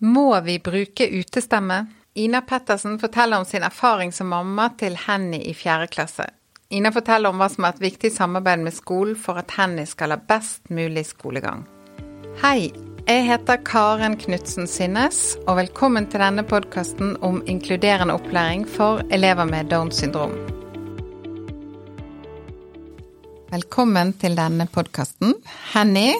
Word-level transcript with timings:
Må 0.00 0.40
vi 0.40 0.58
bruke 0.58 1.08
utestemme? 1.08 1.86
Ina 2.14 2.40
Pettersen 2.40 2.98
forteller 2.98 3.38
om 3.38 3.44
sin 3.44 3.62
erfaring 3.62 4.12
som 4.12 4.28
mamma 4.28 4.68
til 4.78 4.94
Henny 4.94 5.40
i 5.42 5.54
fjerde 5.54 5.88
klasse. 5.90 6.26
Ina 6.70 6.92
forteller 6.94 7.32
om 7.32 7.40
hva 7.40 7.48
som 7.50 7.64
er 7.66 7.74
et 7.74 7.82
viktig 7.82 8.12
samarbeid 8.14 8.62
med 8.62 8.76
skolen 8.76 9.16
for 9.18 9.40
at 9.40 9.50
Henny 9.56 9.82
skal 9.90 10.14
ha 10.14 10.18
best 10.22 10.70
mulig 10.70 11.02
skolegang. 11.08 11.64
Hei, 12.44 12.70
jeg 13.08 13.24
heter 13.26 13.58
Karen 13.66 14.14
Knutsen 14.20 14.70
Synnes, 14.70 15.34
og 15.48 15.58
velkommen 15.58 16.06
til 16.06 16.22
denne 16.22 16.46
podkasten 16.46 17.16
om 17.26 17.40
inkluderende 17.50 18.14
opplæring 18.14 18.68
for 18.70 19.02
elever 19.10 19.50
med 19.50 19.72
Downs 19.74 19.98
syndrom. 19.98 20.36
Velkommen 23.50 24.14
til 24.22 24.38
denne 24.38 24.70
podkasten, 24.70 25.34
Henny. 25.74 26.12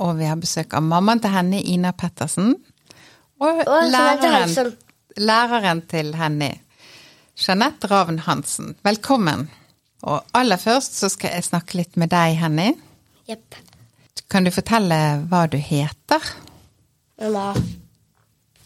Og 0.00 0.16
vi 0.16 0.32
har 0.32 0.40
besøk 0.40 0.72
av 0.72 0.88
mammaen 0.88 1.20
til 1.20 1.36
Henny, 1.36 1.60
Ina 1.76 1.92
Pettersen. 1.92 2.54
Og, 3.38 3.62
læreren, 3.90 4.72
læreren 5.16 5.82
til 5.86 6.14
Henny, 6.18 6.50
Jeanette 7.38 7.86
Ravn 7.86 8.18
Hansen. 8.18 8.74
Velkommen. 8.84 9.50
Og 10.02 10.24
aller 10.34 10.56
først 10.56 10.98
så 10.98 11.08
skal 11.08 11.36
jeg 11.36 11.44
snakke 11.46 11.78
litt 11.78 11.96
med 11.96 12.10
deg, 12.10 12.34
Henny. 12.38 12.72
Yep. 13.30 13.54
Kan 14.30 14.46
du 14.46 14.50
fortelle 14.50 14.98
hva 15.30 15.44
du 15.50 15.56
heter? 15.56 16.24
Mamma. 17.20 17.52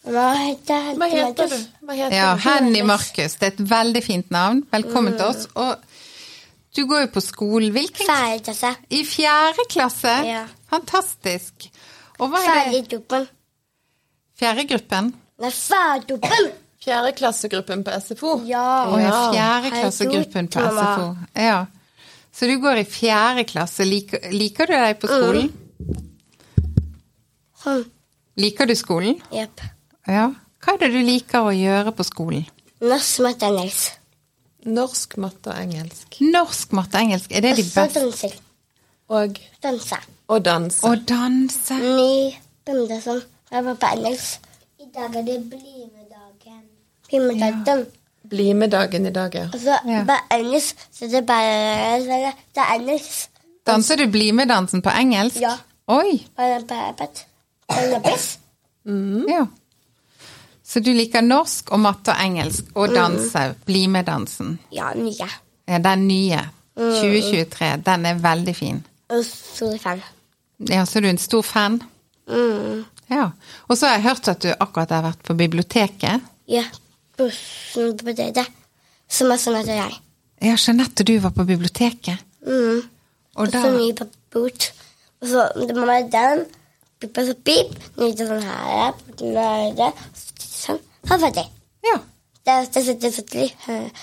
Hva 0.03 0.25
heter 0.35 0.89
Hva 0.99 1.09
heter 1.13 1.53
du? 1.53 1.59
Hva 1.87 1.95
heter 1.99 2.17
Ja? 2.17 2.33
Henny 2.43 2.83
Markus. 2.83 3.37
Det 3.39 3.51
er 3.51 3.53
et 3.53 3.71
veldig 3.71 4.03
fint 4.05 4.33
navn. 4.35 4.65
Velkommen 4.73 5.15
til 5.19 5.29
oss. 5.29 5.47
Og 5.55 5.77
du 6.77 6.87
går 6.89 7.05
jo 7.07 7.13
på 7.15 7.21
skolen. 7.21 7.71
Hvilken 7.77 8.09
Fjerde 8.09 8.41
klasse. 8.49 8.73
I 8.91 9.05
fjerde 9.05 9.69
klasse? 9.71 10.17
Ja. 10.27 10.43
Fantastisk. 10.73 11.69
Og 12.19 12.33
hva 12.33 12.41
er 12.41 12.73
det? 12.73 12.85
Ferdig 12.91 13.23
duppen. 14.43 14.43
Fjerde 14.43 14.65
gruppen? 14.69 15.13
Nei, 15.43 15.51
ferdig 15.51 16.09
duppen! 16.11 17.85
På 17.87 17.95
SFO? 18.01 18.41
Ja. 18.47 18.65
Å 18.91 18.99
ja, 18.99 19.31
fjerdeklassegruppen 19.33 20.49
på 20.51 20.61
SFO. 20.67 21.07
Ja. 21.39 21.67
Så 22.33 22.49
du 22.51 22.57
går 22.59 22.81
i 22.81 22.85
fjerde 22.89 23.45
klasse. 23.47 23.85
Liker, 23.87 24.31
liker 24.33 24.67
du 24.67 24.75
deg 24.75 24.99
på 24.99 25.07
skolen? 25.11 25.51
Sånn. 27.63 27.85
Liker 28.41 28.67
du 28.67 28.75
skolen? 28.79 29.19
Jepp. 29.31 29.63
Ja. 30.09 30.31
Hva 30.63 30.75
er 30.75 30.79
det 30.83 30.91
du 30.95 31.01
liker 31.07 31.47
å 31.47 31.53
gjøre 31.55 31.93
på 31.95 32.07
skolen? 32.07 32.47
Norsk, 32.83 33.21
matte, 33.23 33.47
engelsk. 33.47 33.99
Norsk, 34.63 35.17
matte 35.23 35.51
og 35.51 35.59
engelsk. 35.59 36.19
Norsk, 36.23 36.75
matte 36.79 36.99
og 36.99 37.03
engelsk, 37.07 37.31
er 37.35 37.47
det 37.47 37.57
de 37.59 37.65
beste? 37.67 38.33
Og, 39.13 39.39
Danse. 39.63 39.99
og 40.33 40.43
danse. 40.47 40.87
Og 40.89 41.03
danse. 41.07 41.79
Som 43.05 43.23
jeg 43.53 43.65
var 43.65 43.75
på 43.75 43.87
engelsk. 43.97 44.41
I 44.81 44.85
dag 44.95 45.17
er 45.17 45.23
det 45.27 45.51
BlimE-dagen. 45.51 46.63
BlimE-dagen. 47.09 47.87
Bli 48.31 48.53
med 48.53 48.71
dagen 48.71 49.07
i 49.07 49.11
dag, 49.11 49.35
ja. 49.35 49.49
Altså, 49.53 49.79
så 49.85 49.91
Ja. 49.91 50.05
på 50.05 50.17
engelsk, 50.37 50.77
så 50.93 51.05
det 51.07 51.15
er 51.15 51.27
bare 51.27 52.31
Det 52.31 52.57
er 52.57 52.75
engelsk. 52.75 53.31
Danser 53.67 53.97
du 53.97 54.07
BlimE-dansen 54.11 54.83
på 54.83 54.91
engelsk? 54.91 55.41
Ja. 55.41 55.57
Oi. 55.89 56.27
Piss. 58.05 58.39
Ja. 59.29 59.47
Så 60.65 60.81
du 60.81 60.91
liker 60.93 61.21
norsk 61.21 61.71
og 61.73 61.81
matte 61.81 62.09
og 62.11 62.25
engelsk 62.25 62.65
og 62.75 62.89
danse, 62.95 63.55
BlimE-dansen. 63.67 64.59
Ja, 64.73 64.93
nye. 64.95 65.29
Ja, 65.69 65.79
den 65.79 66.09
nye. 66.09 66.41
2023. 66.77 67.83
Den 67.87 68.07
er 68.07 68.15
veldig 68.15 68.57
fin. 68.57 68.87
Og 69.09 69.25
stor 69.25 69.77
fan. 69.79 70.01
Ja, 70.71 70.85
så 70.85 70.99
er 70.99 71.01
du 71.03 71.09
en 71.09 71.19
stor 71.19 71.43
fan? 71.43 71.83
Mm. 72.29 72.85
Ja. 73.13 73.29
Og 73.69 73.77
så 73.77 73.89
har 73.89 73.99
jeg 73.99 74.07
hørt 74.09 74.31
at 74.33 74.43
du 74.45 74.51
akkurat 74.53 74.95
har 74.95 75.05
vært 75.05 75.23
på 75.27 75.37
biblioteket. 75.37 76.25
Ja, 76.51 76.65
bussen 77.21 77.97
på 78.01 78.15
det. 78.17 78.47
Som 79.13 79.33
er 79.35 79.41
sånn 79.41 79.59
at 79.61 79.69
jeg. 79.69 79.99
Ja, 80.43 80.57
Jeanette, 80.57 81.05
du 81.07 81.15
var 81.23 81.35
på 81.37 81.45
biblioteket. 81.47 82.25
Mm. 82.47 82.83
Og 83.37 83.47
Og 83.47 83.53
da 83.53 83.63
så 83.63 83.73
mye 83.77 84.09
bort. 84.33 84.73
Og 85.23 85.29
så 85.29 85.45
det 85.57 85.77
må 85.77 85.87
være 85.87 86.09
den. 86.13 86.45
Pip, 87.01 87.19
og 87.19 87.29
så 87.29 87.35
pip. 87.47 87.77
Nyte 88.01 88.27
sånn 88.29 88.47
her. 88.47 88.97
Er 89.21 89.77
det. 89.79 89.91
Sånn. 90.41 90.81
Så 91.07 91.19
ferdig. 91.19 91.47
Ja. 91.87 91.99
Det 92.47 92.57
det 92.75 92.85
sitter 92.87 93.15
sitter 93.15 93.45
eh, 93.71 94.03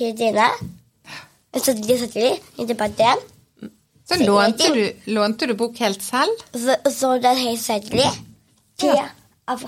helt 0.00 0.24
inne. 0.28 0.48
Og 1.52 1.60
så 1.60 1.74
de 1.76 1.98
ikke 2.58 2.74
på 2.80 2.88
den. 2.98 3.26
Så 4.08 4.18
lånte 4.26 4.68
du, 4.74 5.12
lånte 5.14 5.46
du 5.46 5.54
bok 5.54 5.78
helt 5.78 6.02
selv? 6.02 6.40
Så, 6.52 6.74
så 6.92 7.12
den 7.14 7.22
det 7.22 7.34
helt 7.44 7.62
sedelig. 7.62 8.08
Det 8.82 8.86
Ja. 8.90 9.04
er, 9.48 9.62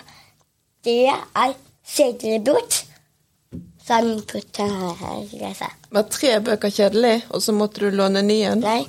det 0.85 0.97
er 1.13 1.55
sedelig 1.87 2.41
bort. 2.45 2.81
Så 3.85 3.99
er 3.99 4.03
min 4.09 4.23
putt 4.27 4.57
her. 4.57 4.95
skal 5.29 5.39
jeg 5.45 5.57
se. 5.57 5.69
Var 5.93 6.03
tre 6.11 6.41
bøker 6.41 6.71
kjedelig, 6.73 7.23
og 7.31 7.43
så 7.45 7.53
måtte 7.53 7.85
du 7.85 7.91
låne 7.95 8.23
ny 8.25 8.41
en? 8.49 8.61
Nei. 8.65 8.87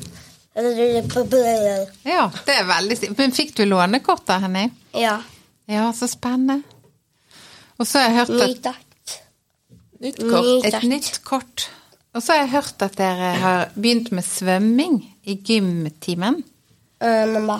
Ja, 2.07 2.29
det 2.47 2.53
er 2.55 2.67
veldig 2.69 2.95
stilig. 2.97 3.17
Men 3.19 3.31
fikk 3.35 3.55
du 3.57 3.65
lånekort 3.67 4.23
da, 4.25 4.37
Henning? 4.39 4.71
Ja. 4.95 5.17
Ja, 5.67 5.89
så 5.93 6.07
spennende. 6.07 6.61
Og 7.77 7.87
så 7.89 7.99
har 7.99 8.07
jeg 8.09 8.15
hørt 8.21 8.61
at. 8.69 9.17
Nytt 9.99 10.21
kort. 10.29 10.65
Et 10.69 10.83
nytt 10.87 11.19
kort. 11.27 11.67
Og 12.15 12.23
så 12.23 12.31
har 12.33 12.45
jeg 12.45 12.53
hørt 12.55 12.81
at 12.87 12.95
dere 12.95 13.33
har 13.41 13.65
begynt 13.75 14.11
med 14.15 14.23
svømming 14.23 15.01
i 15.25 15.35
gymtimen. 15.45 16.41
Uh, 17.03 17.25
mamma. 17.33 17.59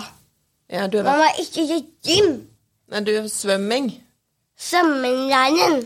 Ja, 0.70 0.86
du 0.90 0.98
har 0.98 1.06
vært 1.06 1.18
Mamma, 1.18 1.28
ikke 1.42 1.64
i 1.76 1.80
gym. 2.06 2.30
Nei, 2.90 3.00
du 3.06 3.12
har 3.16 3.26
svømming. 3.30 3.90
Svømmelæreren. 4.58 5.82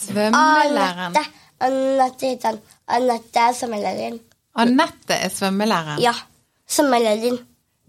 Svømmelæreren. 0.00 1.14
Anette. 1.16 1.24
Anette 1.60 2.26
heter 2.32 2.48
han. 2.48 2.60
Anette 2.88 3.40
er 3.46 3.54
svømmelæreren. 3.56 4.18
Anette 4.60 5.16
er 5.26 5.32
svømmelæreren. 5.32 6.00
Ja. 6.02 6.14
Svømmelæreren. 6.70 7.38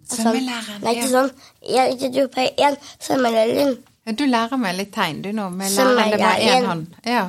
Sånn. 0.02 0.26
Svømmelæreren, 0.26 0.82
Nei, 0.84 0.96
ikke 0.98 1.10
sånn. 1.12 1.32
Jeg, 1.68 1.96
ikke 1.96 2.10
du 2.16 2.22
på 2.34 2.46
én. 2.50 2.78
Svømmelæreren. 3.00 3.78
Ja, 4.06 4.16
Du 4.18 4.26
lærer 4.26 4.58
meg 4.60 4.76
litt 4.80 4.92
tegn, 4.96 5.22
du 5.24 5.32
nå, 5.36 5.50
med 5.54 5.72
læreren. 5.72 6.12
Det 6.12 6.20
bare 6.20 6.52
én 6.58 6.68
hånd. 6.68 7.00
Ja. 7.06 7.26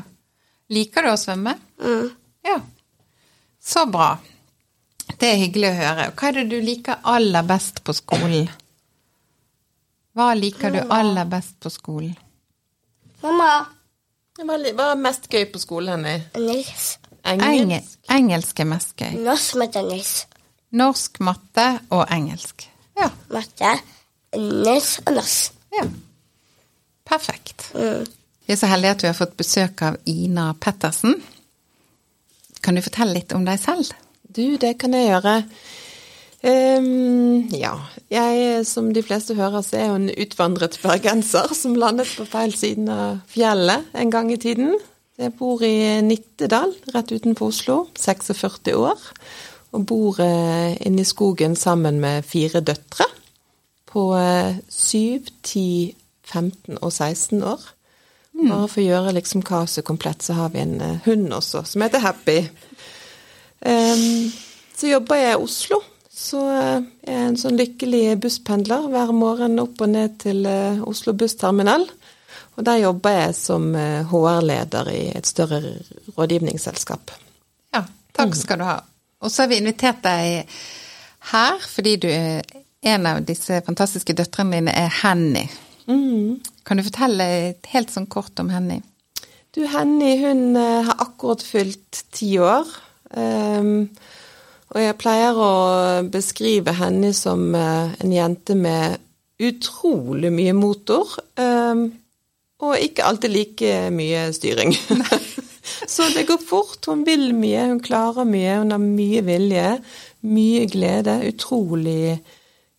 Liker 0.72 1.04
du 1.06 1.12
å 1.12 1.18
svømme? 1.20 1.54
Mm. 1.82 2.06
Ja. 2.48 2.58
Så 3.62 3.84
bra. 3.92 4.14
Det 5.22 5.28
er 5.31 5.38
hyggelig 5.38 5.69
å 5.69 5.75
høre. 5.78 6.05
Hva 6.19 6.28
er 6.33 6.41
det 6.41 6.49
du 6.50 6.56
liker 6.66 6.99
aller 7.06 7.44
best 7.47 7.77
på 7.87 7.94
skolen? 7.94 8.49
Hva 10.19 10.33
liker 10.34 10.75
du 10.75 10.81
aller 10.83 11.28
best 11.31 11.55
på 11.62 11.71
skolen? 11.71 12.16
Mamma. 13.22 13.53
Hva 14.41 14.56
er 14.56 14.99
mest 14.99 15.31
gøy 15.31 15.47
på 15.53 15.62
skolen, 15.62 16.03
Henny? 16.03 16.27
Engelsk. 16.34 17.06
Engel, 17.22 17.55
Engelsk? 17.60 17.99
engelsk 18.10 18.65
er 18.65 18.71
mest 18.72 18.97
gøy. 18.99 19.15
Norsk 19.22 19.62
matte, 19.62 19.78
engelsk. 19.84 20.37
Norsk, 20.83 21.22
matte 21.22 21.66
og 21.94 22.03
engelsk. 22.10 22.66
Ja. 22.99 23.06
Matte, 23.31 23.77
engelsk 24.34 25.06
og 25.06 25.21
norsk. 25.21 25.59
ja. 25.78 25.87
Perfekt. 27.06 27.69
Mm. 27.78 28.09
Vi 28.47 28.56
er 28.56 28.59
så 28.59 28.66
heldige 28.66 28.97
at 28.97 29.03
vi 29.04 29.12
har 29.12 29.21
fått 29.22 29.39
besøk 29.39 29.83
av 29.87 30.03
Ina 30.10 30.50
Pettersen. 30.59 31.21
Kan 32.62 32.75
du 32.75 32.83
fortelle 32.83 33.15
litt 33.21 33.39
om 33.39 33.47
deg 33.47 33.62
selv? 33.62 33.94
Du, 34.32 34.56
det 34.56 34.76
kan 34.81 34.94
jeg 34.97 35.10
gjøre. 35.10 35.34
Um, 36.43 37.50
ja, 37.54 37.75
jeg, 38.10 38.62
som 38.66 38.88
de 38.94 39.03
fleste 39.04 39.37
hører, 39.38 39.60
så 39.62 39.76
er 39.78 39.91
jo 39.91 39.98
en 40.00 40.09
utvandret 40.25 40.78
bergenser 40.82 41.53
som 41.54 41.76
landet 41.78 42.10
på 42.16 42.25
feil 42.26 42.54
siden 42.56 42.88
av 42.91 43.21
fjellet 43.31 43.92
en 43.98 44.12
gang 44.15 44.32
i 44.32 44.41
tiden. 44.41 44.72
Jeg 45.21 45.34
bor 45.37 45.60
i 45.62 46.00
Nittedal, 46.03 46.72
rett 46.94 47.12
utenfor 47.12 47.53
Oslo, 47.53 47.76
46 48.00 48.72
år, 48.75 49.04
og 49.76 49.84
bor 49.87 50.19
eh, 50.25 50.72
inne 50.87 51.04
i 51.04 51.09
skogen 51.09 51.54
sammen 51.56 52.00
med 52.00 52.25
fire 52.25 52.65
døtre 52.65 53.06
på 53.92 54.09
eh, 54.16 54.56
7, 54.72 55.28
10, 55.44 55.94
15 56.25 56.81
og 56.81 56.91
16 56.91 57.45
år. 57.45 57.71
Bare 58.33 58.66
for 58.66 58.80
å 58.80 58.86
gjøre 58.86 59.12
liksom 59.15 59.45
kaoset 59.45 59.84
komplett, 59.84 60.24
så 60.24 60.34
har 60.41 60.53
vi 60.54 60.62
en 60.65 60.78
eh, 60.80 61.01
hund 61.04 61.28
også, 61.36 61.66
som 61.68 61.84
heter 61.84 62.03
Happy. 62.03 62.41
Ehm, 63.68 64.30
så 64.76 64.91
jobber 64.91 65.20
jeg 65.20 65.34
i 65.34 65.42
Oslo. 65.42 65.80
Så 66.12 66.42
eh, 66.53 66.84
jeg 67.06 67.16
er 67.16 67.26
en 67.30 67.38
sånn 67.41 67.59
lykkelig 67.59 68.04
busspendler 68.22 68.88
hver 68.92 69.14
morgen 69.16 69.59
opp 69.62 69.80
og 69.82 69.92
ned 69.94 70.18
til 70.22 70.44
eh, 70.48 70.82
Oslo 70.86 71.14
bussterminal. 71.18 71.86
Og 72.59 72.66
der 72.66 72.82
jobber 72.82 73.16
jeg 73.16 73.36
som 73.38 73.70
eh, 73.78 74.03
HR-leder 74.10 74.92
i 74.92 75.03
et 75.16 75.28
større 75.28 75.62
rådgivningsselskap. 76.18 77.14
Ja, 77.72 77.86
takk 78.16 78.36
skal 78.38 78.60
du 78.60 78.68
ha. 78.68 78.78
Og 79.22 79.32
så 79.32 79.44
har 79.44 79.53
vi 79.53 79.62
invitert 79.62 80.03
deg 80.04 80.50
her 81.32 81.62
fordi 81.70 81.97
du 82.03 82.08
en 82.82 83.06
av 83.06 83.20
disse 83.22 83.60
fantastiske 83.62 84.15
døtrene 84.18 84.58
dine 84.58 84.72
er 84.74 84.91
Henny. 85.03 85.44
Kan 86.66 86.78
du 86.78 86.84
fortelle 86.86 87.26
helt 87.72 87.92
sånn 87.94 88.08
kort 88.10 88.38
om 88.42 88.50
Henny? 88.53 88.80
Du, 89.53 89.62
Henny 89.68 90.16
hun 90.22 90.56
eh, 90.56 90.80
har 90.86 91.03
akkurat 91.04 91.42
fylt 91.44 92.04
ti 92.15 92.34
år. 92.41 92.68
Ehm, 93.18 93.88
og 94.72 94.80
jeg 94.80 94.98
pleier 95.00 95.36
å 95.36 95.53
beskrive 96.12 96.72
henne 96.78 97.12
som 97.16 97.50
eh, 97.54 97.92
en 98.00 98.12
jente 98.14 98.56
med 98.56 99.00
utrolig 99.42 100.30
mye 100.32 100.53
motor, 100.54 101.09
um, 101.41 101.88
og 102.62 102.78
ikke 102.78 103.04
alltid 103.04 103.32
like 103.34 103.78
mye 103.91 104.28
styring. 104.36 104.70
Så 105.94 106.06
det 106.14 106.28
går 106.28 106.38
fort. 106.47 106.78
Hun 106.86 107.03
vil 107.06 107.32
mye, 107.34 107.66
hun 107.72 107.80
klarer 107.82 108.26
mye, 108.28 108.60
hun 108.60 108.70
har 108.74 108.82
mye 108.82 109.22
vilje, 109.26 109.66
mye 110.30 110.68
glede. 110.70 111.16
Utrolig 111.26 112.15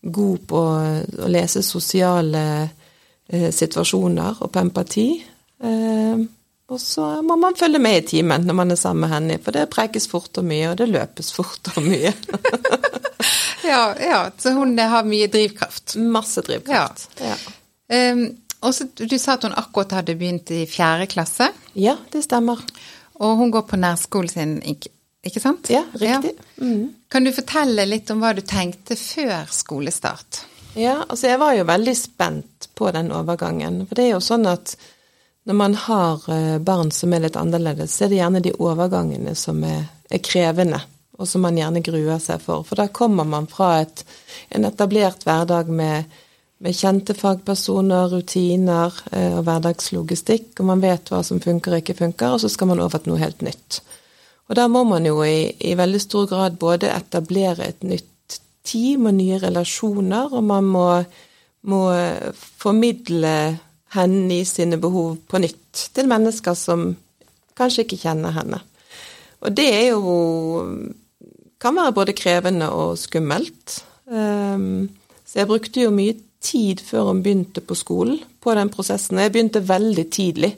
god 0.03 0.47
på 0.47 0.61
å 0.63 1.27
lese 1.31 1.63
sosiale 1.63 2.45
eh, 2.63 3.49
situasjoner 3.51 4.39
og 4.43 4.51
på 4.51 4.63
empati. 4.63 5.07
Eh, 6.73 6.75
og 6.75 6.81
så 6.81 7.21
må 7.21 7.35
man 7.35 7.55
følge 7.55 7.79
med 7.79 7.97
i 7.97 8.05
timen 8.07 8.47
når 8.47 8.53
man 8.53 8.71
er 8.71 8.79
sammen 8.79 9.05
med 9.05 9.13
henne, 9.13 9.39
for 9.43 9.55
det 9.55 9.69
prekes 9.73 10.07
fort 10.09 10.37
og 10.41 10.47
mye, 10.49 10.71
og 10.71 10.77
det 10.81 10.89
løpes 10.91 11.33
fort 11.35 11.71
og 11.75 11.83
mye. 11.85 12.13
ja, 13.71 13.83
ja, 13.99 14.23
så 14.37 14.55
hun 14.57 14.77
har 14.77 15.05
mye 15.07 15.27
drivkraft. 15.27 15.95
Masse 15.95 16.41
drivkraft. 16.41 17.21
Ja. 17.21 17.37
Um, 17.93 18.25
og 18.63 18.73
så, 18.73 18.87
Du 18.95 19.17
sa 19.19 19.35
at 19.35 19.43
hun 19.43 19.55
akkurat 19.59 19.99
hadde 19.99 20.15
begynt 20.15 20.51
i 20.51 20.63
fjerde 20.65 21.07
klasse. 21.11 21.49
Ja, 21.73 21.97
det 22.11 22.23
stemmer. 22.23 22.61
Og 23.21 23.37
hun 23.37 23.51
går 23.51 23.67
på 23.67 23.77
nærskolen 23.77 24.31
sin, 24.31 24.55
ikke 24.63 25.43
sant? 25.43 25.69
Ja, 25.69 25.83
riktig. 25.93 26.33
Ja. 26.37 26.63
Mm. 26.63 26.93
Kan 27.11 27.27
du 27.27 27.33
fortelle 27.35 27.85
litt 27.85 28.09
om 28.11 28.23
hva 28.23 28.33
du 28.33 28.41
tenkte 28.41 28.95
før 28.99 29.51
skolestart? 29.51 30.45
Ja, 30.79 31.03
altså 31.05 31.29
jeg 31.29 31.39
var 31.39 31.53
jo 31.53 31.67
veldig 31.69 31.93
spent 31.97 32.69
på 32.73 32.89
den 32.95 33.11
overgangen. 33.13 33.83
For 33.87 33.99
det 33.99 34.07
er 34.07 34.15
jo 34.15 34.23
sånn 34.23 34.47
at 34.49 34.73
når 35.43 35.53
man 35.53 35.75
har 35.75 36.29
eh, 36.31 36.57
barn 36.59 36.91
som 36.91 37.13
er 37.13 37.25
litt 37.25 37.37
annerledes, 37.39 37.95
så 37.95 38.05
er 38.05 38.11
det 38.11 38.19
gjerne 38.21 38.41
de 38.43 38.53
overgangene 38.63 39.35
som 39.35 39.59
er, 39.67 39.85
er 40.09 40.21
krevende, 40.23 40.79
og 41.19 41.27
som 41.29 41.43
man 41.43 41.57
gjerne 41.59 41.83
gruer 41.83 42.21
seg 42.23 42.41
for. 42.43 42.63
For 42.67 42.79
da 42.79 42.87
kommer 42.87 43.27
man 43.27 43.49
fra 43.51 43.81
et, 43.83 44.05
en 44.55 44.67
etablert 44.69 45.25
hverdag 45.27 45.67
med, 45.67 46.07
med 46.63 46.77
kjente 46.77 47.15
fagpersoner, 47.17 48.07
rutiner 48.13 48.95
eh, 49.11 49.33
og 49.35 49.43
hverdagslogistikk, 49.49 50.53
og 50.61 50.71
man 50.71 50.83
vet 50.83 51.11
hva 51.11 51.19
som 51.27 51.43
funker 51.43 51.75
og 51.75 51.83
ikke 51.83 51.99
funker, 51.99 52.37
og 52.37 52.43
så 52.43 52.51
skal 52.51 52.71
man 52.71 52.83
over 52.85 53.03
til 53.03 53.13
noe 53.13 53.23
helt 53.25 53.43
nytt. 53.43 53.81
Og 54.47 54.55
da 54.59 54.69
må 54.71 54.85
man 54.87 55.05
jo 55.07 55.19
i, 55.27 55.51
i 55.59 55.75
veldig 55.79 56.01
stor 56.03 56.31
grad 56.31 56.55
både 56.59 56.91
etablere 56.91 57.67
et 57.67 57.83
nytt 57.87 58.39
team 58.63 59.09
og 59.11 59.17
nye 59.19 59.43
relasjoner, 59.43 60.31
og 60.31 60.43
man 60.47 60.71
må, 60.71 60.87
må 61.67 61.83
formidle 62.31 63.35
henne 63.93 64.39
i 64.39 64.45
sine 64.47 64.79
behov 64.81 65.17
på 65.29 65.41
nytt 65.41 65.89
til 65.93 66.09
mennesker 66.09 66.57
som 66.57 66.95
kanskje 67.57 67.83
ikke 67.85 68.01
kjenner 68.07 68.31
henne. 68.35 68.59
Og 69.43 69.49
det 69.55 69.69
er 69.69 69.87
jo 69.91 70.01
kan 71.63 71.75
være 71.77 71.95
både 71.95 72.17
krevende 72.17 72.67
og 72.75 72.97
skummelt. 72.99 73.83
Um, 74.05 74.89
så 75.25 75.39
jeg 75.39 75.47
brukte 75.47 75.81
jo 75.81 75.89
mye 75.95 76.13
tid 76.43 76.77
før 76.83 77.03
hun 77.11 77.23
begynte 77.23 77.61
på 77.63 77.75
skolen, 77.79 78.19
på 78.43 78.53
den 78.57 78.69
prosessen. 78.69 79.19
Jeg 79.19 79.31
begynte 79.31 79.67
veldig 79.67 80.11
tidlig 80.11 80.57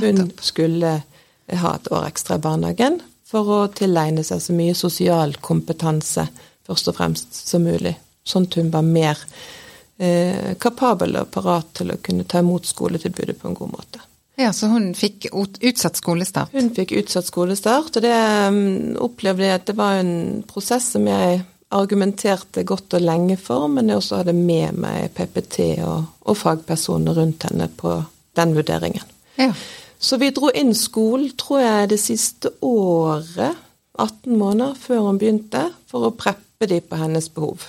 Hun 0.00 0.32
skulle 0.42 1.02
ha 1.46 1.70
et 1.76 1.88
år 1.94 2.02
ekstra 2.08 2.34
i 2.40 2.42
barnehagen 2.42 2.98
for 3.26 3.52
å 3.52 3.60
tilegne 3.74 4.24
seg 4.26 4.42
så 4.42 4.54
mye 4.56 4.74
sosial 4.78 5.36
kompetanse, 5.42 6.28
først 6.66 6.90
og 6.92 6.98
fremst, 6.98 7.38
som 7.48 7.64
mulig. 7.66 7.96
Sånn 8.26 8.46
at 8.48 8.58
hun 8.58 8.72
var 8.74 8.86
mer 8.86 9.20
eh, 9.98 10.54
kapabel 10.62 11.18
og 11.20 11.30
parat 11.34 11.72
til 11.80 11.94
å 11.94 12.00
kunne 12.02 12.26
ta 12.28 12.42
imot 12.42 12.66
skoletilbudet 12.66 13.38
på 13.40 13.50
en 13.50 13.58
god 13.58 13.74
måte. 13.74 14.02
Ja, 14.36 14.52
Så 14.52 14.68
hun 14.68 14.90
fikk 14.94 15.30
utsatt 15.32 15.96
skolestart? 15.96 16.52
Hun 16.52 16.68
fikk 16.76 16.92
utsatt 16.98 17.24
skolestart, 17.24 17.96
og 17.96 18.04
det 18.04 18.16
um, 18.52 18.96
opplevde 19.00 19.46
jeg 19.46 19.60
at 19.62 19.70
det 19.70 19.76
var 19.78 20.02
en 20.02 20.42
prosess 20.48 20.90
som 20.92 21.06
jeg 21.08 21.40
argumenterte 21.76 22.62
godt 22.68 22.98
og 22.98 23.02
lenge 23.02 23.38
for, 23.40 23.64
men 23.72 23.88
jeg 23.88 24.02
også 24.02 24.20
hadde 24.20 24.36
med 24.36 24.76
meg 24.78 25.08
PPT 25.16 25.80
og, 25.86 26.04
og 26.28 26.36
fagpersoner 26.38 27.16
rundt 27.16 27.48
henne 27.48 27.70
på 27.80 27.96
den 28.36 28.52
vurderingen. 28.58 29.08
Ja. 29.40 29.48
Så 29.98 30.18
vi 30.20 30.30
dro 30.34 30.50
inn 30.54 30.74
skolen, 30.76 31.30
tror 31.38 31.62
jeg, 31.62 31.90
det 31.94 32.00
siste 32.02 32.52
året, 32.64 33.56
18 33.96 34.36
måneder 34.36 34.76
før 34.76 35.08
hun 35.08 35.18
begynte, 35.20 35.62
for 35.88 36.08
å 36.08 36.14
preppe 36.16 36.68
de 36.68 36.82
på 36.84 36.98
hennes 37.00 37.28
behov. 37.32 37.64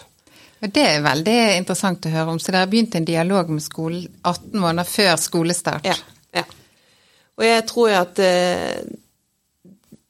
Det 0.60 0.84
er 0.84 1.04
veldig 1.06 1.38
interessant 1.60 2.06
å 2.08 2.12
høre 2.12 2.34
om. 2.34 2.40
Så 2.42 2.52
dere 2.52 2.66
har 2.66 2.72
begynt 2.72 2.96
en 2.98 3.06
dialog 3.08 3.52
med 3.54 3.64
skolen 3.64 4.08
18 4.24 4.58
måneder 4.58 4.90
før 4.90 5.14
skolestart? 5.22 5.86
Ja. 5.86 5.96
ja. 6.34 6.44
Og 7.38 7.46
jeg 7.46 7.66
tror 7.70 7.94
at 8.00 8.22
eh, 8.24 8.80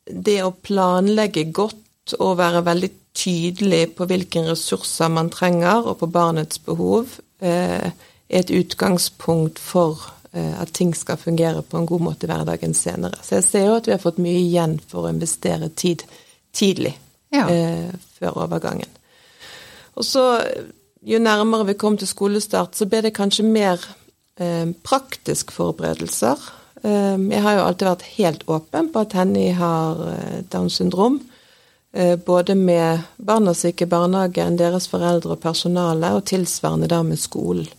det 0.08 0.40
å 0.46 0.56
planlegge 0.56 1.50
godt 1.52 2.16
og 2.24 2.38
være 2.40 2.64
veldig 2.64 2.92
tydelig 3.18 3.84
på 3.98 4.08
hvilke 4.08 4.46
ressurser 4.48 5.12
man 5.12 5.31
trenger, 5.34 5.84
og 5.90 6.00
på 6.00 6.10
barnets 6.12 6.62
behov, 6.64 7.18
eh, 7.44 7.92
er 8.28 8.40
et 8.44 8.54
utgangspunkt 8.54 9.60
for 9.60 10.00
at 10.35 10.69
ting 10.75 10.91
skal 10.94 11.18
fungere 11.18 11.63
på 11.65 11.79
en 11.79 11.85
god 11.88 12.01
måte 12.03 12.27
i 12.27 12.29
hverdagen 12.29 12.74
senere. 12.77 13.18
Så 13.24 13.38
jeg 13.39 13.45
ser 13.47 13.63
jo 13.69 13.77
at 13.79 13.88
vi 13.88 13.94
har 13.95 14.01
fått 14.03 14.19
mye 14.21 14.41
igjen 14.41 14.75
for 14.91 15.07
å 15.07 15.12
investere 15.13 15.69
tid 15.74 16.03
tidlig 16.57 16.94
ja. 17.33 17.47
eh, 17.50 17.94
før 18.19 18.44
overgangen. 18.45 18.89
Og 19.97 20.06
så, 20.06 20.25
jo 21.06 21.21
nærmere 21.21 21.71
vi 21.71 21.77
kom 21.79 21.97
til 21.97 22.09
skolestart, 22.09 22.77
så 22.77 22.88
ble 22.89 23.03
det 23.07 23.15
kanskje 23.18 23.45
mer 23.47 23.81
eh, 24.39 24.69
praktisk 24.85 25.53
forberedelser. 25.56 26.44
Eh, 26.83 27.15
jeg 27.18 27.41
har 27.45 27.57
jo 27.57 27.65
alltid 27.65 27.89
vært 27.91 28.12
helt 28.18 28.45
åpen 28.59 28.91
på 28.94 29.06
at 29.06 29.18
Henny 29.18 29.50
har 29.57 30.06
eh, 30.13 30.38
Downs 30.51 30.77
syndrom. 30.81 31.19
Eh, 31.94 32.15
både 32.19 32.56
med 32.56 33.07
barnas 33.18 33.63
syke 33.65 33.88
barnehagen, 33.89 34.59
deres 34.59 34.89
foreldre 34.91 35.38
og 35.38 35.41
personale, 35.41 36.13
og 36.13 36.27
tilsvarende 36.30 36.89
da 36.91 37.01
med 37.06 37.21
skolen. 37.21 37.69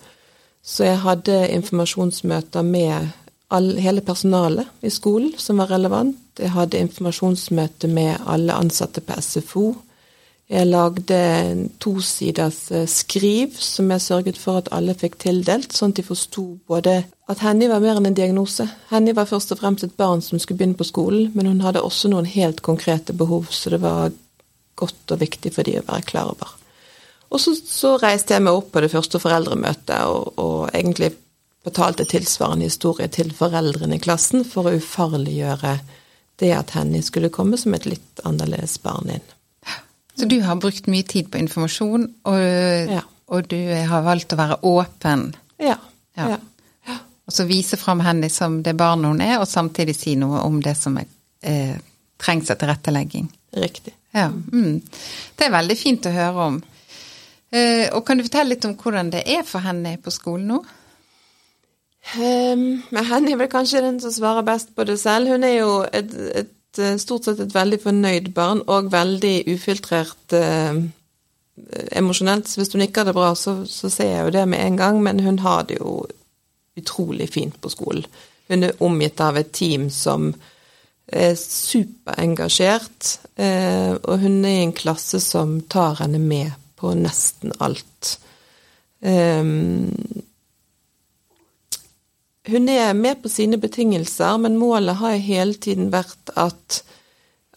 Så 0.62 0.84
jeg 0.84 1.00
hadde 1.00 1.49
informasjonsmøter 1.55 2.62
med 2.62 3.08
all, 3.50 3.75
hele 3.81 4.05
personalet 4.05 4.69
i 4.84 4.90
skolen 4.93 5.32
som 5.40 5.60
var 5.62 5.72
relevant. 5.72 6.16
Jeg 6.38 6.52
hadde 6.55 6.81
informasjonsmøte 6.84 7.88
med 7.90 8.16
alle 8.26 8.56
ansatte 8.56 9.00
på 9.05 9.20
SFO. 9.20 9.66
Jeg 10.49 10.64
lagde 10.64 11.19
tosiders 11.81 12.70
eh, 12.72 12.87
skriv 12.88 13.56
som 13.60 13.90
jeg 13.93 14.00
sørget 14.00 14.38
for 14.40 14.62
at 14.62 14.70
alle 14.72 14.94
fikk 14.96 15.19
tildelt, 15.20 15.75
sånn 15.76 15.93
at 15.93 16.00
de 16.00 16.05
forsto 16.06 16.44
både 16.69 17.02
at 17.28 17.43
Henny 17.44 17.69
var 17.69 17.82
mer 17.84 18.00
enn 18.00 18.08
en 18.08 18.16
diagnose. 18.16 18.64
Henny 18.88 19.12
var 19.16 19.28
først 19.28 19.52
og 19.52 19.61
fremst 19.61 19.84
et 19.84 19.99
barn 20.00 20.25
som 20.25 20.40
skulle 20.40 20.62
begynne 20.62 20.78
på 20.78 20.88
skolen, 20.88 21.28
men 21.37 21.50
hun 21.50 21.61
hadde 21.66 21.84
også 21.84 22.08
noen 22.08 22.28
helt 22.32 22.64
konkrete 22.64 23.12
behov, 23.12 23.52
så 23.52 23.75
det 23.76 23.82
var 23.84 24.08
godt 24.80 25.12
og 25.12 25.21
viktig 25.21 25.52
for 25.52 25.68
de 25.68 25.82
å 25.82 25.85
være 25.85 26.09
klar 26.09 26.32
over. 26.32 26.57
Og 27.28 27.40
så, 27.42 27.52
så, 27.56 27.97
reiste 28.00 28.37
jeg 28.37 28.44
meg 28.44 28.56
opp 28.56 28.70
på 28.73 28.80
det 28.80 28.90
første 28.92 29.20
foreldremøtet 29.20 29.99
og, 30.08 30.38
og 30.40 30.61
egentlig 30.73 31.12
fortalte 31.66 32.06
tilsvarende 32.08 32.68
historie 32.68 33.08
til 33.12 33.32
foreldrene 33.37 33.99
i 33.99 34.02
klassen 34.02 34.47
for 34.49 34.68
å 34.68 34.76
ufarliggjøre 34.78 35.75
det 36.38 36.52
at 36.54 36.73
Henny 36.76 37.02
skulle 37.04 37.32
komme 37.35 37.58
som 37.61 37.75
et 37.76 37.88
litt 37.88 38.23
annerledes 38.28 38.78
barn 38.85 39.11
inn. 39.18 39.26
Så 40.18 40.26
du 40.26 40.40
har 40.42 40.58
brukt 40.58 40.88
mye 40.90 41.06
tid 41.06 41.28
på 41.30 41.38
informasjon, 41.38 42.06
og, 42.26 42.38
ja. 42.90 43.02
og 43.30 43.50
du 43.50 43.58
har 43.90 44.06
valgt 44.06 44.35
å 44.35 44.38
være 44.38 44.56
åpen? 44.66 45.28
Ja. 45.62 45.76
ja. 46.18 46.30
ja. 46.32 46.97
Og 47.28 47.35
så 47.35 47.47
vise 47.47 47.78
fram 47.78 48.02
Henny 48.02 48.30
som 48.32 48.62
det 48.66 48.75
barnet 48.78 49.12
hun 49.12 49.23
er, 49.23 49.37
og 49.38 49.47
samtidig 49.47 49.94
si 49.94 50.16
noe 50.18 50.40
om 50.47 50.58
det 50.64 50.75
som 50.78 50.97
er, 50.99 51.06
eh, 51.47 51.76
trengs 52.18 52.50
av 52.50 52.58
tilrettelegging. 52.58 53.28
Riktig. 53.62 53.94
Ja. 54.16 54.26
Mm. 54.30 54.80
Det 55.37 55.47
er 55.47 55.54
veldig 55.54 55.78
fint 55.78 56.11
å 56.11 56.14
høre 56.14 56.49
om. 56.50 56.58
Eh, 57.52 57.88
og 57.97 58.05
kan 58.05 58.19
du 58.19 58.26
fortelle 58.26 58.52
litt 58.52 58.67
om 58.69 58.76
hvordan 58.76 59.12
det 59.14 59.23
er 59.25 59.47
for 59.49 59.64
henne 59.64 59.95
på 60.02 60.12
skolen 60.12 60.50
nå? 60.52 60.59
Um, 62.17 62.83
henne 62.93 63.33
er 63.33 63.37
vel 63.37 63.50
kanskje 63.52 63.83
den 63.85 63.99
som 64.00 64.12
svarer 64.12 64.45
best 64.47 64.75
på 64.76 64.85
det 64.88 64.99
selv. 65.00 65.33
Hun 65.33 65.45
er 65.45 65.59
jo 65.59 65.73
et, 65.93 66.12
et, 66.43 66.55
eh, 66.81 66.97
stort 67.00 67.26
sett 67.26 67.40
et 67.40 67.55
veldig 67.55 67.81
fornøyd 67.83 68.31
barn, 68.37 68.62
og 68.67 68.93
veldig 68.93 69.43
ufiltrert 69.52 70.37
eh, 70.37 70.78
emosjonelt. 72.00 72.52
Hvis 72.57 72.73
hun 72.73 72.85
ikke 72.85 73.02
har 73.02 73.11
det 73.11 73.17
bra, 73.19 73.35
så, 73.37 73.59
så, 73.69 73.90
ser 73.93 74.12
jeg 74.12 74.25
jo 74.25 74.37
det 74.38 74.47
med 74.49 74.64
en 74.64 74.76
gang, 74.76 75.02
men 75.02 75.21
hun 75.21 75.40
har 75.45 75.67
det 75.69 75.81
jo 75.81 75.99
utrolig 76.78 77.28
fint 77.33 77.61
på 77.61 77.73
skolen. 77.73 78.07
Hun 78.49 78.64
er 78.64 78.81
omgitt 78.85 79.21
av 79.21 79.37
et 79.37 79.52
team 79.52 79.90
som 79.93 80.31
er 81.09 81.35
superengasjert, 81.37 83.19
eh, 83.37 83.93
og 83.93 84.25
hun 84.25 84.40
er 84.45 84.62
i 84.62 84.64
en 84.64 84.76
klasse 84.76 85.21
som 85.21 85.59
tar 85.69 86.00
henne 86.00 86.21
med 86.21 86.52
på 86.78 86.94
nesten 86.97 87.52
alt. 87.58 88.16
Um, 89.02 89.90
hun 92.49 92.68
er 92.73 92.94
med 92.97 93.23
på 93.23 93.28
sine 93.28 93.58
betingelser, 93.61 94.38
men 94.40 94.56
målet 94.56 94.97
har 95.02 95.20
hele 95.20 95.54
tiden 95.61 95.90
vært 95.92 96.32
at, 96.38 96.80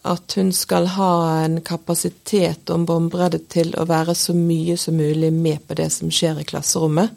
at 0.04 0.36
hun 0.36 0.52
skal 0.52 0.90
ha 0.98 1.12
en 1.46 1.60
kapasitet 1.64 2.68
og 2.68 2.76
en 2.76 2.86
båndbredde 2.90 3.40
til 3.52 3.72
å 3.80 3.86
være 3.88 4.14
så 4.18 4.36
mye 4.36 4.76
som 4.76 4.98
mulig 5.00 5.32
med 5.32 5.64
på 5.66 5.78
det 5.80 5.88
som 5.94 6.12
skjer 6.12 6.42
i 6.42 6.46
klasserommet. 6.48 7.14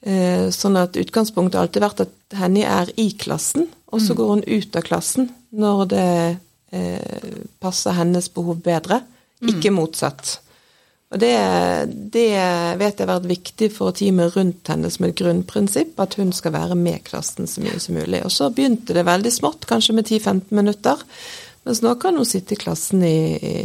Eh, 0.00 0.48
sånn 0.54 0.78
at 0.80 0.96
utgangspunktet 0.96 1.58
har 1.58 1.66
alltid 1.66 1.84
vært 1.84 2.04
at 2.06 2.38
Henny 2.38 2.64
er 2.64 2.88
i 2.96 3.10
klassen, 3.18 3.66
og 3.92 4.00
så 4.00 4.14
mm. 4.14 4.18
går 4.20 4.32
hun 4.32 4.44
ut 4.46 4.80
av 4.80 4.88
klassen. 4.88 5.32
når 5.50 5.84
det 5.88 6.08
eh, 6.76 7.36
passer 7.60 7.96
hennes 7.96 8.28
behov 8.32 8.60
bedre, 8.64 9.00
ikke 9.48 9.72
motsatt. 9.72 10.38
Og 11.08 11.20
det, 11.22 11.30
det 12.12 12.26
vet 12.76 12.98
jeg 13.00 13.06
har 13.06 13.14
vært 13.14 13.28
viktig 13.30 13.68
for 13.72 13.94
teamet 13.96 14.34
rundt 14.36 14.68
henne 14.68 14.90
som 14.92 15.06
et 15.08 15.14
grunnprinsipp, 15.16 15.94
at 16.04 16.18
hun 16.20 16.34
skal 16.36 16.52
være 16.52 16.76
med 16.76 17.00
klassen 17.06 17.48
så 17.48 17.62
mye 17.64 17.78
som 17.80 17.96
mulig. 17.96 18.20
Og 18.26 18.34
så 18.34 18.50
begynte 18.52 18.92
det 18.96 19.06
veldig 19.08 19.32
smått, 19.32 19.64
kanskje 19.70 19.96
med 19.96 20.04
10-15 20.10 20.52
minutter. 20.58 21.00
Mens 21.64 21.80
nå 21.84 21.94
kan 22.02 22.16
hun 22.20 22.28
sitte 22.28 22.52
i 22.56 22.60
klassen 22.60 23.00
i, 23.08 23.14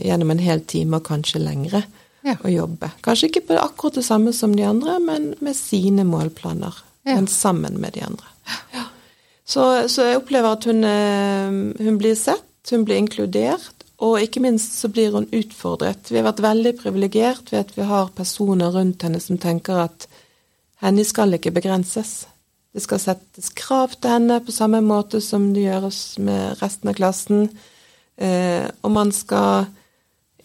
gjennom 0.07 0.31
en 0.31 0.39
hel 0.43 0.63
time, 0.71 1.01
og 1.01 1.07
kanskje 1.12 1.43
lengre, 1.43 1.83
Ja. 2.23 2.38
og 2.39 2.47
jobbe. 2.53 2.88
Kanskje 3.03 3.27
ikke 3.27 3.41
på 3.50 3.59
akkurat 3.59 3.97
det 4.00 4.05
samme 4.07 4.31
som 4.31 4.53
de 4.55 4.63
andre, 4.63 4.95
men 5.03 5.33
med 5.43 5.55
sine 5.59 6.05
målplaner. 6.07 6.77
Ja. 7.03 7.17
Men 7.17 7.27
sammen 7.27 7.75
med 7.83 7.91
de 7.97 8.05
andre. 8.07 8.31
Ja. 8.71 8.85
Så, 9.43 9.65
så 9.91 10.05
jeg 10.07 10.21
opplever 10.21 10.55
at 10.55 10.63
hun, 10.71 10.79
eh, 10.88 11.83
hun 11.83 11.97
blir 12.00 12.15
sett, 12.15 12.47
hun 12.71 12.85
blir 12.88 13.01
inkludert, 13.03 13.82
og 14.03 14.19
ikke 14.19 14.41
minst 14.43 14.75
så 14.81 14.89
blir 14.91 15.13
hun 15.15 15.29
utfordret. 15.31 16.12
Vi 16.12 16.19
har 16.19 16.27
vært 16.27 16.43
veldig 16.43 16.74
privilegert 16.81 17.53
ved 17.53 17.62
at 17.62 17.74
vi 17.77 17.88
har 17.88 18.12
personer 18.15 18.74
rundt 18.75 19.05
henne 19.05 19.22
som 19.24 19.39
tenker 19.39 19.86
at 19.86 20.07
henne 20.83 21.05
skal 21.07 21.38
ikke 21.38 21.53
begrenses. 21.55 22.25
Det 22.74 22.81
skal 22.83 23.00
settes 23.00 23.51
krav 23.55 23.93
til 23.95 24.15
henne 24.15 24.41
på 24.43 24.51
samme 24.51 24.81
måte 24.83 25.22
som 25.24 25.51
det 25.55 25.67
gjøres 25.67 26.01
med 26.19 26.60
resten 26.60 26.91
av 26.91 26.98
klassen. 26.98 27.48
Eh, 28.17 28.65
og 28.81 28.91
man 28.91 29.13
skal 29.15 29.69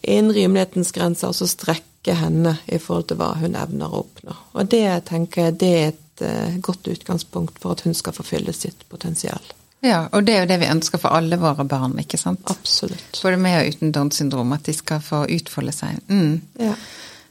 innen 0.01 0.33
rimelighetens 0.35 0.93
grenser 0.95 1.33
også 1.33 1.49
strekke 1.49 2.15
henne 2.15 2.55
i 2.69 2.79
forhold 2.79 3.09
til 3.09 3.19
hva 3.19 3.33
hun 3.41 3.57
evner 3.59 3.91
å 3.91 4.03
oppnå. 4.05 4.35
Og 4.55 4.69
det 4.71 4.85
tenker 5.09 5.49
jeg 5.49 5.59
det 5.59 5.73
er 5.79 5.89
et 5.91 6.23
eh, 6.25 6.59
godt 6.63 6.87
utgangspunkt 6.93 7.59
for 7.59 7.75
at 7.75 7.83
hun 7.83 7.97
skal 7.97 8.15
forfylle 8.15 8.55
sitt 8.55 8.87
potensial. 8.93 9.43
Ja, 9.85 10.01
og 10.11 10.25
det 10.27 10.33
er 10.35 10.41
jo 10.43 10.49
det 10.49 10.57
vi 10.59 10.71
ønsker 10.71 10.99
for 10.99 11.15
alle 11.15 11.37
våre 11.39 11.63
barn, 11.67 11.93
ikke 12.01 12.19
sant? 12.19 12.41
Absolutt. 12.51 13.21
Både 13.23 13.37
med 13.39 13.61
og 13.61 13.75
uten 13.75 13.93
Downs 13.95 14.19
syndrom, 14.19 14.51
at 14.55 14.65
de 14.67 14.75
skal 14.75 14.99
få 15.03 15.23
utfolde 15.37 15.75
seg. 15.75 16.01
Mm. 16.11 16.41
Ja. 16.59 16.73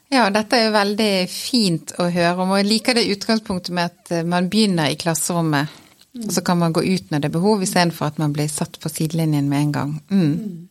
Ja, 0.09 0.31
dette 0.33 0.57
er 0.57 0.71
jo 0.71 0.73
veldig 0.73 1.13
fint 1.29 1.93
å 2.01 2.07
høre 2.09 2.41
om, 2.41 2.55
og 2.55 2.63
jeg 2.63 2.71
liker 2.71 2.97
det 2.97 3.11
utgangspunktet 3.13 3.75
med 3.77 3.91
at 3.91 4.13
eh, 4.17 4.25
man 4.25 4.49
begynner 4.49 4.89
i 4.89 4.97
klasserommet, 4.97 5.75
og 6.19 6.31
så 6.33 6.41
kan 6.43 6.57
man 6.63 6.73
gå 6.73 6.81
ut 6.87 7.11
når 7.13 7.21
det 7.21 7.29
er 7.29 7.35
behov, 7.35 7.63
istedenfor 7.63 8.09
at 8.09 8.23
man 8.23 8.33
blir 8.33 8.49
satt 8.49 8.81
på 8.81 8.89
sidelinjen 8.89 9.51
med 9.51 9.67
en 9.67 9.75
gang. 9.75 9.93
Mm. 10.09 10.69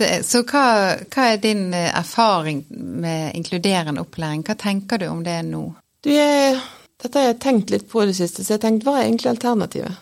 Det, 0.00 0.08
så 0.26 0.40
hva, 0.48 0.64
hva 1.12 1.26
er 1.34 1.42
din 1.42 1.68
eh, 1.76 1.90
erfaring 1.92 2.64
med 3.04 3.36
inkluderende 3.36 4.02
opplæring? 4.02 4.40
Hva 4.48 4.56
tenker 4.58 5.04
du 5.04 5.10
om 5.10 5.20
det 5.26 5.36
nå? 5.50 5.66
Du, 6.00 6.08
jeg, 6.10 6.56
dette 7.04 7.20
har 7.20 7.28
jeg 7.28 7.42
tenkt 7.44 7.76
litt 7.76 7.86
på 7.92 8.02
i 8.02 8.08
det 8.08 8.16
siste, 8.16 8.40
så 8.40 8.56
jeg 8.56 8.64
tenkte 8.64 8.88
hva 8.88 9.02
er 9.02 9.10
egentlig 9.10 9.34
alternativet? 9.34 10.00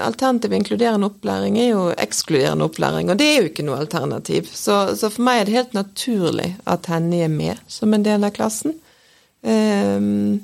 Alternativ 0.00 0.52
inkluderende 0.56 1.08
opplæring 1.10 1.58
er 1.60 1.68
jo 1.72 1.82
ekskluderende 2.00 2.64
opplæring, 2.64 3.10
og 3.10 3.18
det 3.20 3.26
er 3.28 3.40
jo 3.40 3.50
ikke 3.50 3.64
noe 3.66 3.80
alternativ. 3.82 4.48
Så, 4.52 4.96
så 4.96 5.10
for 5.12 5.26
meg 5.26 5.40
er 5.40 5.48
det 5.48 5.56
helt 5.58 5.74
naturlig 5.76 6.48
at 6.70 6.88
Henny 6.88 7.20
er 7.26 7.32
med 7.32 7.60
som 7.68 7.92
en 7.92 8.06
del 8.06 8.24
av 8.24 8.32
klassen. 8.36 8.78
Um, 9.42 10.40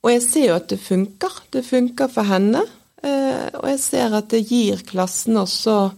og 0.00 0.12
jeg 0.14 0.22
ser 0.24 0.46
jo 0.48 0.58
at 0.58 0.68
det 0.72 0.80
funker. 0.80 1.40
Det 1.52 1.64
funker 1.66 2.12
for 2.12 2.28
henne. 2.28 2.62
eh, 3.02 3.48
og 3.56 3.66
jeg 3.68 3.80
ser 3.80 4.14
at 4.16 4.30
det 4.32 4.46
gir 4.48 4.80
klassen 4.88 5.36
også 5.40 5.90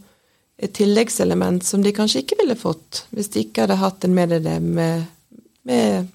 et 0.63 0.73
tilleggselement 0.75 1.65
som 1.65 1.83
de 1.83 1.93
kanskje 1.95 2.23
ikke 2.23 2.39
ville 2.39 2.57
fått 2.59 3.05
hvis 3.11 3.33
de 3.35 3.43
ikke 3.43 3.65
hadde 3.65 3.81
hatt 3.81 4.05
en 4.07 4.15
medelev 4.15 4.63
med, 4.63 5.07
med, 5.67 6.11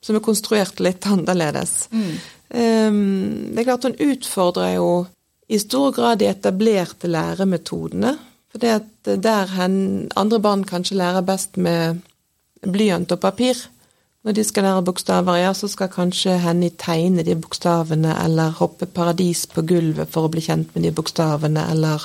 som 0.00 0.16
er 0.16 0.24
konstruert 0.24 0.80
litt 0.80 1.06
annerledes. 1.08 1.88
Um, 2.48 3.52
det 3.52 3.62
er 3.62 3.68
klart 3.68 3.88
hun 3.88 3.98
utfordrer 4.00 4.76
jo 4.78 4.90
i 5.50 5.58
stor 5.58 5.90
grad 5.94 6.20
de 6.20 6.28
etablerte 6.30 7.10
læremetodene. 7.10 8.14
For 8.50 8.62
der 8.62 9.50
andre 10.18 10.40
barn 10.42 10.64
kanskje 10.66 10.98
lærer 10.98 11.26
best 11.26 11.58
med 11.58 12.00
blyant 12.62 13.12
og 13.12 13.20
papir. 13.20 13.58
Når 14.22 14.36
de 14.36 14.44
skal 14.44 14.66
lære 14.66 14.84
bokstaver, 14.84 15.36
ja, 15.40 15.52
så 15.56 15.68
skal 15.68 15.88
kanskje 15.88 16.36
Henny 16.42 16.68
tegne 16.78 17.24
de 17.24 17.34
bokstavene, 17.40 18.12
eller 18.24 18.52
hoppe 18.58 18.86
paradis 18.86 19.46
på 19.48 19.64
gulvet 19.64 20.10
for 20.12 20.28
å 20.28 20.32
bli 20.32 20.42
kjent 20.44 20.74
med 20.74 20.84
de 20.84 20.92
bokstavene, 20.92 21.62
eller 21.72 22.04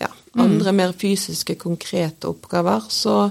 ja, 0.00 0.10
andre 0.34 0.72
mer 0.74 0.96
fysiske, 0.98 1.54
konkrete 1.60 2.26
oppgaver. 2.32 2.88
Så 2.90 3.28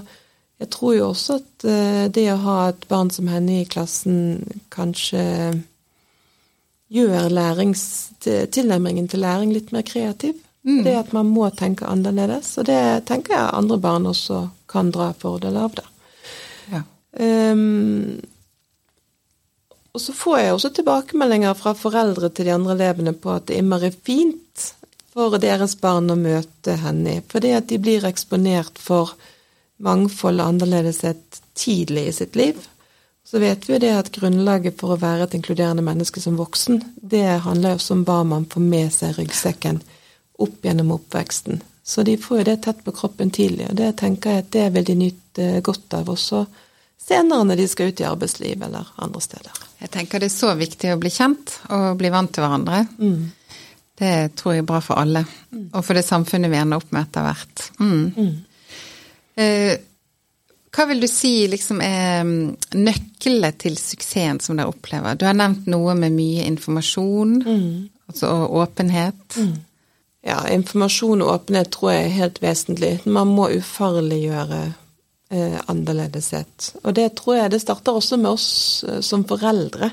jeg 0.58 0.70
tror 0.72 0.94
jo 0.96 1.10
også 1.10 1.36
at 1.42 1.68
eh, 1.68 2.06
det 2.08 2.30
å 2.32 2.40
ha 2.46 2.56
et 2.70 2.88
barn 2.88 3.12
som 3.12 3.28
Henny 3.28 3.60
i 3.62 3.68
klassen 3.68 4.40
kanskje 4.72 5.22
gjør 6.88 7.28
lærings, 7.32 7.82
tilnærmingen 8.24 9.08
til 9.08 9.20
læring 9.24 9.52
litt 9.52 9.72
mer 9.72 9.84
kreativ. 9.86 10.36
Det 10.84 10.94
at 10.98 11.12
man 11.16 11.30
må 11.32 11.48
tenke 11.56 11.86
annerledes. 11.88 12.50
Og 12.60 12.66
det 12.68 12.80
tenker 13.08 13.34
jeg 13.34 13.54
andre 13.56 13.78
barn 13.80 14.08
også 14.10 14.48
kan 14.68 14.90
dra 14.92 15.12
fordel 15.16 15.56
av. 15.56 15.74
det. 15.74 15.86
Ja. 16.72 16.82
Um, 17.52 18.20
og 19.96 20.02
så 20.02 20.12
får 20.12 20.38
jeg 20.38 20.52
også 20.54 20.70
tilbakemeldinger 20.76 21.56
fra 21.58 21.72
foreldre 21.74 22.28
til 22.30 22.46
de 22.46 22.54
andre 22.54 22.76
elevene 22.76 23.14
på 23.16 23.32
at 23.32 23.48
det 23.48 23.56
er 23.56 23.64
innmari 23.64 23.90
fint 23.90 24.66
for 25.14 25.38
deres 25.42 25.74
barn 25.80 26.12
å 26.12 26.18
møte 26.18 26.76
henne, 26.78 27.22
fordi 27.32 27.54
at 27.56 27.66
de 27.70 27.80
blir 27.82 28.04
eksponert 28.06 28.78
for 28.78 29.16
mangfold 29.82 30.42
og 30.42 30.52
annerledeshet 30.52 31.40
tidlig 31.58 32.08
i 32.10 32.16
sitt 32.20 32.36
liv. 32.38 32.60
Så 33.30 33.38
vet 33.38 33.68
vi 33.68 33.78
det 33.78 33.90
at 33.92 34.08
grunnlaget 34.14 34.78
for 34.80 34.94
å 34.94 35.00
være 35.02 35.26
et 35.26 35.34
inkluderende 35.36 35.84
menneske 35.84 36.20
som 36.20 36.38
voksen, 36.40 36.78
det 36.96 37.26
handler 37.44 37.76
jo 37.76 37.92
om 37.92 38.04
hva 38.08 38.22
man 38.24 38.46
får 38.48 38.64
med 38.64 38.92
seg 38.94 39.10
i 39.10 39.16
ryggsekken 39.18 39.82
opp 40.40 40.64
gjennom 40.64 40.94
oppveksten. 40.94 41.60
Så 41.84 42.06
de 42.08 42.14
får 42.20 42.40
jo 42.40 42.46
det 42.48 42.56
tett 42.64 42.80
på 42.84 42.94
kroppen 42.96 43.28
tidlig, 43.34 43.66
og 43.68 43.76
det 43.76 43.90
tenker 44.00 44.32
jeg 44.32 44.44
at 44.46 44.50
det 44.56 44.64
vil 44.72 44.86
de 44.88 44.96
nyte 45.02 45.48
godt 45.66 45.98
av 45.98 46.08
også 46.08 46.46
senere 47.08 47.44
når 47.50 47.60
de 47.60 47.66
skal 47.68 47.92
ut 47.92 48.00
i 48.00 48.06
arbeidsliv 48.08 48.64
eller 48.64 48.88
andre 48.96 49.22
steder. 49.24 49.60
Jeg 49.82 49.92
tenker 49.92 50.24
det 50.24 50.30
er 50.30 50.36
så 50.38 50.54
viktig 50.56 50.94
å 50.94 50.98
bli 51.00 51.12
kjent 51.12 51.58
og 51.68 52.00
bli 52.00 52.12
vant 52.14 52.32
til 52.32 52.46
hverandre. 52.46 52.82
Det 53.98 54.14
tror 54.40 54.56
jeg 54.56 54.64
er 54.64 54.70
bra 54.72 54.80
for 54.84 55.04
alle, 55.04 55.26
og 55.72 55.80
for 55.82 56.00
det 56.00 56.06
samfunnet 56.06 56.52
vi 56.52 56.60
ender 56.62 56.80
opp 56.80 56.96
med 56.96 57.04
etter 57.04 57.28
hvert. 57.28 57.68
Mm. 57.82 58.34
Eh, 59.38 59.72
hva 60.74 60.84
vil 60.90 61.00
du 61.00 61.08
si 61.08 61.46
liksom 61.48 61.80
er 61.84 62.24
mm, 62.26 62.74
nøklene 62.76 63.52
til 63.60 63.78
suksessen 63.80 64.40
som 64.44 64.58
dere 64.58 64.72
opplever? 64.72 65.16
Du 65.16 65.24
har 65.28 65.36
nevnt 65.36 65.68
noe 65.70 65.94
med 65.98 66.12
mye 66.16 66.44
informasjon, 66.48 67.38
altså 68.10 68.34
og 68.34 68.58
åpenhet. 68.64 69.38
Ja, 70.26 70.42
informasjon 70.52 71.22
og 71.24 71.32
åpenhet 71.36 71.72
tror 71.72 71.94
jeg 71.94 72.04
er 72.04 72.18
helt 72.18 72.42
vesentlig. 72.42 72.92
Man 73.06 73.32
må 73.32 73.48
ufarliggjøre 73.54 74.60
eh, 75.30 75.56
annerledeshet. 75.66 76.74
Og 76.82 76.92
det 76.98 77.14
tror 77.20 77.38
jeg 77.38 77.54
det 77.54 77.62
starter 77.62 77.96
også 77.96 78.18
med 78.20 78.34
oss 78.34 78.50
eh, 78.84 79.00
som 79.00 79.24
foreldre. 79.28 79.92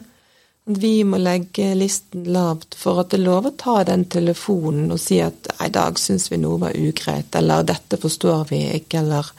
Vi 0.66 1.04
må 1.06 1.20
legge 1.22 1.76
listen 1.78 2.26
lavt 2.34 2.74
for 2.80 3.04
at 3.04 3.12
det 3.14 3.20
er 3.20 3.28
lov 3.28 3.52
å 3.52 3.54
ta 3.54 3.84
den 3.86 4.08
telefonen 4.10 4.90
og 4.92 4.98
si 5.00 5.20
at 5.22 5.52
i 5.62 5.70
dag 5.70 6.00
syns 6.02 6.32
vi 6.32 6.40
noe 6.42 6.58
var 6.64 6.74
ugreit, 6.74 7.30
eller 7.38 7.68
dette 7.70 8.00
forstår 8.02 8.48
vi 8.50 8.64
ikke, 8.80 9.04
eller 9.04 9.30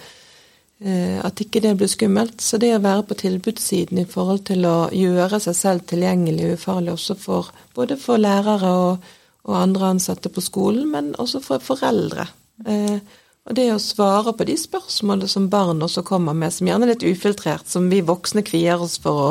at 0.76 1.40
ikke 1.40 1.62
det 1.64 1.70
blir 1.80 1.88
skummelt. 1.88 2.42
Så 2.44 2.58
det 2.60 2.74
å 2.76 2.82
være 2.84 3.06
på 3.08 3.16
tilbudssiden 3.16 4.02
i 4.02 4.08
forhold 4.08 4.42
til 4.50 4.66
å 4.68 4.90
gjøre 4.92 5.38
seg 5.40 5.56
selv 5.56 5.86
tilgjengelig 5.88 6.50
og 6.50 6.58
ufarlig 6.58 6.92
også 6.92 7.16
for 7.16 7.48
både 7.76 7.96
for 7.96 8.20
lærere 8.20 8.72
og, 8.76 9.06
og 9.48 9.56
andre 9.56 9.92
ansatte 9.94 10.28
på 10.32 10.44
skolen, 10.44 10.90
men 10.92 11.14
også 11.22 11.40
for 11.44 11.64
foreldre. 11.64 12.26
Eh, 12.68 12.98
og 13.46 13.54
det 13.54 13.68
å 13.70 13.78
svare 13.82 14.34
på 14.34 14.46
de 14.48 14.56
spørsmålene 14.58 15.30
som 15.30 15.46
barn 15.50 15.82
også 15.84 16.02
kommer 16.06 16.34
med, 16.34 16.54
som 16.54 16.66
gjerne 16.66 16.88
er 16.88 16.94
litt 16.94 17.06
ufiltrert, 17.06 17.68
som 17.70 17.86
vi 17.92 18.02
voksne 18.02 18.42
kvier 18.46 18.82
oss 18.82 18.98
for 19.02 19.22
å, 19.22 19.28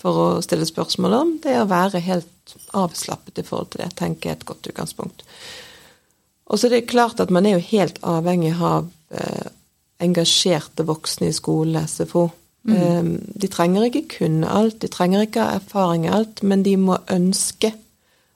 for 0.00 0.20
å 0.20 0.28
stille 0.44 0.68
spørsmål 0.68 1.16
om, 1.18 1.34
det 1.44 1.58
å 1.60 1.68
være 1.68 2.00
helt 2.06 2.56
avslappet 2.76 3.42
i 3.42 3.46
forhold 3.46 3.74
til 3.74 3.84
det, 3.84 3.90
tenker 4.00 4.30
jeg 4.30 4.38
er 4.38 4.40
et 4.40 4.48
godt 4.48 4.70
utgangspunkt. 4.72 5.26
Og 6.50 6.58
så 6.58 6.66
er 6.66 6.78
det 6.78 6.88
klart 6.90 7.20
at 7.22 7.30
man 7.30 7.46
er 7.46 7.58
jo 7.58 7.66
helt 7.68 8.00
avhengig 8.06 8.56
av 8.56 8.88
eh, 9.12 9.52
engasjerte 10.00 10.86
voksne 10.88 11.30
i 11.30 11.36
skole, 11.36 11.86
SFO. 11.86 12.28
Mm. 12.62 13.14
de 13.40 13.48
trenger 13.48 13.86
ikke 13.86 14.18
kunne 14.18 14.48
alt, 14.52 14.82
de 14.82 14.88
trenger 14.92 15.22
ikke 15.24 15.40
ha 15.40 15.54
erfaring 15.56 16.04
i 16.04 16.10
alt, 16.12 16.42
men 16.44 16.60
de 16.62 16.74
må 16.76 16.98
ønske, 17.08 17.70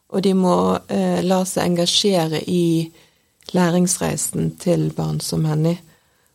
og 0.09 0.23
de 0.25 0.33
må 0.35 0.78
eh, 0.88 1.21
la 1.21 1.42
seg 1.44 1.68
engasjere 1.68 2.40
i 2.49 2.88
læringsreisen 3.52 4.54
til 4.62 4.88
barn 4.97 5.21
som 5.21 5.44
henne. 5.44 5.76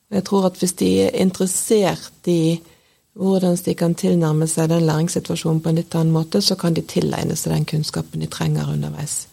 Og 0.10 0.20
jeg 0.20 0.28
tror 0.30 0.46
at 0.52 0.60
hvis 0.62 0.76
de 0.78 0.92
er 1.08 1.18
interessert 1.18 2.30
i 2.30 2.60
hvordan 3.20 3.58
de 3.66 3.74
kan 3.76 3.96
tilnærme 3.98 4.48
seg 4.48 4.70
den 4.70 4.86
læringssituasjonen 4.88 5.62
på 5.62 5.72
en 5.72 5.82
litt 5.82 5.96
annen 5.96 6.14
måte, 6.14 6.42
så 6.42 6.56
kan 6.56 6.78
de 6.78 6.86
tilegne 6.86 7.36
seg 7.36 7.56
den 7.56 7.66
kunnskapen 7.68 8.22
de 8.22 8.30
trenger 8.32 8.70
underveis. 8.70 9.29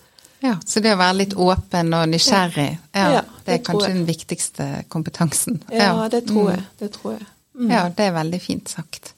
Ja, 0.47 0.57
Så 0.67 0.81
det 0.85 0.93
å 0.95 1.01
være 1.01 1.19
litt 1.23 1.35
åpen 1.35 1.95
og 1.97 2.07
nysgjerrig, 2.13 2.69
ja, 2.95 3.07
Ja, 3.19 3.23
det 3.23 3.45
det 3.47 3.55
er 3.57 3.65
kanskje 3.67 3.93
den 3.95 4.07
viktigste 4.09 4.67
kompetansen. 4.93 5.61
Ja, 5.73 6.09
det 6.13 6.27
tror 6.29 6.53
jeg. 6.55 6.63
Det 6.79 6.93
tror 6.95 7.17
jeg. 7.17 7.27
Ja, 7.71 7.87
det 7.89 8.05
er 8.05 8.15
veldig 8.17 8.41
fint 8.43 8.69
sagt. 8.71 9.15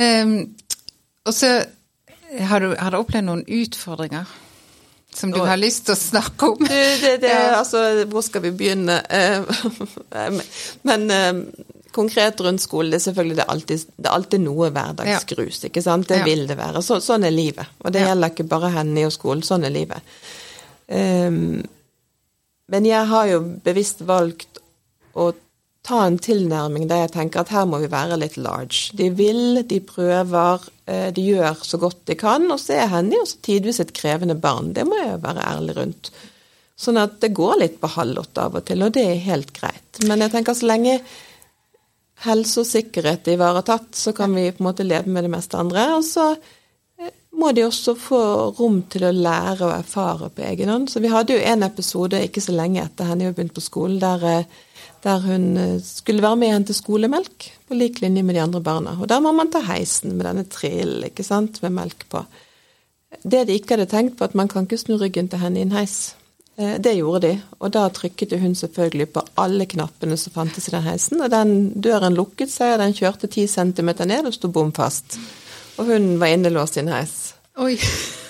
Um, 0.00 0.54
og 1.26 1.34
så 1.34 1.50
har 2.38 2.60
du, 2.62 2.74
har 2.78 2.92
du 2.92 3.00
opplevd 3.00 3.26
noen 3.26 3.42
utfordringer 3.48 4.28
som 5.14 5.32
du 5.34 5.40
har 5.42 5.58
lyst 5.58 5.88
til 5.88 5.96
å 5.96 5.98
snakke 5.98 6.52
om? 6.52 6.60
Du, 6.62 6.74
det, 6.74 7.16
det, 7.24 7.32
Ja. 7.34 7.58
altså, 7.58 7.82
hvor 8.10 8.22
skal 8.22 8.44
vi 8.46 8.52
begynne? 8.54 9.00
Eh, 9.10 9.42
Men 10.88 11.10
eh, 11.10 11.40
konkret 12.00 12.40
rundt 12.44 12.64
skole, 12.64 12.90
det 12.90 12.98
er 13.00 13.06
selvfølgelig 13.08 13.38
det 13.38 13.44
er 13.44 13.52
alltid, 13.54 13.90
det 13.96 14.08
er 14.08 14.16
alltid 14.16 14.44
noe 14.44 14.70
hverdagsgrus, 14.74 15.64
ikke 15.68 15.84
sant? 15.84 16.08
Det 16.10 16.22
vil 16.26 16.46
det 16.48 16.56
være. 16.58 16.82
Så, 16.84 16.98
sånn 17.04 17.28
er 17.28 17.34
livet. 17.34 17.76
Og 17.84 17.92
det 17.94 18.06
gjelder 18.06 18.32
ikke 18.32 18.48
bare 18.50 18.72
henne 18.80 19.04
og 19.08 19.14
skolen, 19.14 19.44
sånn 19.46 19.68
er 19.68 19.74
livet. 19.74 20.16
Um, 20.90 21.60
men 22.70 22.86
jeg 22.86 23.06
har 23.10 23.28
jo 23.30 23.44
bevisst 23.64 24.02
valgt 24.06 24.60
å 25.18 25.30
ta 25.86 26.02
en 26.06 26.18
tilnærming 26.22 26.88
der 26.90 27.04
jeg 27.04 27.14
tenker 27.14 27.42
at 27.42 27.52
her 27.54 27.66
må 27.68 27.80
vi 27.82 27.90
være 27.90 28.18
litt 28.20 28.36
large. 28.40 28.92
De 28.98 29.08
vil, 29.16 29.62
de 29.66 29.80
prøver, 29.82 30.66
eh, 30.86 31.08
de 31.16 31.24
gjør 31.24 31.64
så 31.66 31.80
godt 31.80 32.04
de 32.10 32.16
kan, 32.20 32.44
og 32.52 32.60
så 32.60 32.76
er 32.82 32.92
Henny 32.92 33.18
også 33.20 33.40
tidvis 33.46 33.80
et 33.82 33.94
krevende 33.96 34.36
barn. 34.38 34.74
Det 34.76 34.84
må 34.86 34.98
jeg 35.00 35.14
jo 35.14 35.22
være 35.24 35.46
ærlig 35.54 35.76
rundt. 35.78 36.12
Sånn 36.80 37.00
at 37.00 37.18
det 37.20 37.32
går 37.36 37.58
litt 37.60 37.80
på 37.80 37.90
halvåtte 37.96 38.44
av 38.44 38.60
og 38.60 38.68
til, 38.68 38.84
og 38.84 38.94
det 38.96 39.04
er 39.08 39.24
helt 39.26 39.52
greit. 39.56 40.04
Men 40.06 40.22
jeg 40.24 40.32
tenker 40.32 40.56
så 40.56 40.68
lenge 40.70 41.00
helse 42.24 42.62
og 42.62 42.68
sikkerhet 42.68 43.28
er 43.28 43.38
ivaretatt, 43.38 43.92
så 43.96 44.12
kan 44.16 44.34
vi 44.36 44.50
på 44.52 44.62
en 44.62 44.68
måte 44.70 44.86
leve 44.86 45.10
med 45.12 45.26
det 45.26 45.32
meste 45.32 45.58
andre. 45.60 45.86
Og 45.96 46.04
så 46.06 46.26
eh, 46.34 47.12
må 47.40 47.52
de 47.56 47.64
også 47.66 47.96
få 47.98 48.22
rom 48.58 48.82
til 48.92 49.06
å 49.08 49.14
lære 49.14 49.68
og 49.68 49.76
erfare 49.76 50.30
på 50.34 50.44
egen 50.48 50.72
hånd. 50.72 50.90
Så 50.92 51.02
vi 51.04 51.12
hadde 51.12 51.36
jo 51.36 51.46
en 51.52 51.64
episode 51.66 52.20
ikke 52.26 52.44
så 52.44 52.56
lenge 52.56 52.84
etter 52.84 53.08
henne 53.08 53.32
begynte 53.32 53.56
på 53.58 53.64
skolen, 53.64 53.98
der, 54.02 54.26
eh, 54.28 54.84
der 55.06 55.24
hun 55.24 55.48
eh, 55.56 55.80
skulle 55.84 56.24
være 56.26 56.42
med 56.42 56.52
igjen 56.52 56.68
til 56.70 56.80
skolemelk 56.82 57.50
på 57.68 57.80
lik 57.80 58.02
linje 58.04 58.26
med 58.26 58.36
de 58.36 58.44
andre 58.44 58.62
barna. 58.64 58.98
Og 59.00 59.08
der 59.08 59.24
må 59.24 59.32
man 59.36 59.52
ta 59.52 59.64
heisen 59.70 60.16
med 60.18 60.28
denne 60.28 60.46
trillen, 60.50 61.08
ikke 61.08 61.26
sant, 61.26 61.62
med 61.64 61.76
melk 61.78 62.08
på. 62.12 62.24
Det 63.26 63.46
de 63.48 63.56
ikke 63.58 63.74
hadde 63.74 63.90
tenkt 63.90 64.18
på, 64.18 64.28
at 64.28 64.36
man 64.38 64.48
kan 64.48 64.68
ikke 64.68 64.78
snu 64.78 64.94
ryggen 65.00 65.28
til 65.28 65.40
henne 65.42 65.58
i 65.58 65.66
en 65.66 65.74
heis. 65.74 66.12
Eh, 66.60 66.76
Det 66.82 66.92
gjorde 66.98 67.20
de, 67.24 67.32
og 67.60 67.70
da 67.72 67.86
trykket 67.94 68.34
hun 68.42 68.52
selvfølgelig 68.58 69.06
på 69.14 69.22
alle 69.40 69.64
knappene 69.70 70.16
som 70.20 70.32
fantes 70.34 70.68
i 70.68 70.74
den 70.74 70.84
heisen, 70.84 71.20
og 71.24 71.30
den 71.32 71.54
døren 71.80 72.14
lukket 72.18 72.50
seg, 72.52 72.74
og 72.74 72.82
den 72.84 72.92
kjørte 72.98 73.30
ti 73.32 73.46
centimeter 73.48 74.04
ned 74.10 74.28
og 74.28 74.34
sto 74.36 74.48
bom 74.52 74.72
fast. 74.76 75.16
Og 75.80 75.86
hun 75.88 76.18
var 76.20 76.34
innelåst 76.34 76.76
i 76.76 76.82
en 76.84 76.92
heis. 76.92 77.14
Oi. 77.60 77.78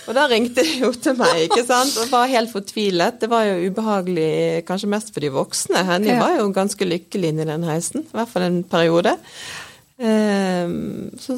Og 0.08 0.14
da 0.16 0.24
ringte 0.30 0.62
de 0.66 0.78
jo 0.80 0.88
til 0.96 1.14
meg, 1.18 1.44
ikke 1.48 1.64
sant, 1.66 1.96
og 2.02 2.08
var 2.10 2.26
helt 2.30 2.50
fortvilet. 2.50 3.18
Det 3.20 3.28
var 3.30 3.44
jo 3.46 3.68
ubehagelig, 3.70 4.64
kanskje 4.66 4.88
mest 4.90 5.12
for 5.14 5.20
de 5.22 5.30
voksne. 5.34 5.82
Henny 5.86 6.08
Ja. 6.14 6.20
var 6.22 6.36
jo 6.38 6.48
ganske 6.56 6.86
lykkelig 6.88 7.28
inni 7.34 7.44
den 7.46 7.62
heisen, 7.68 8.00
i 8.06 8.14
hvert 8.16 8.28
fall 8.32 8.42
en 8.48 8.62
periode. 8.64 9.16
Ehm, 10.00 11.10
så, 11.20 11.36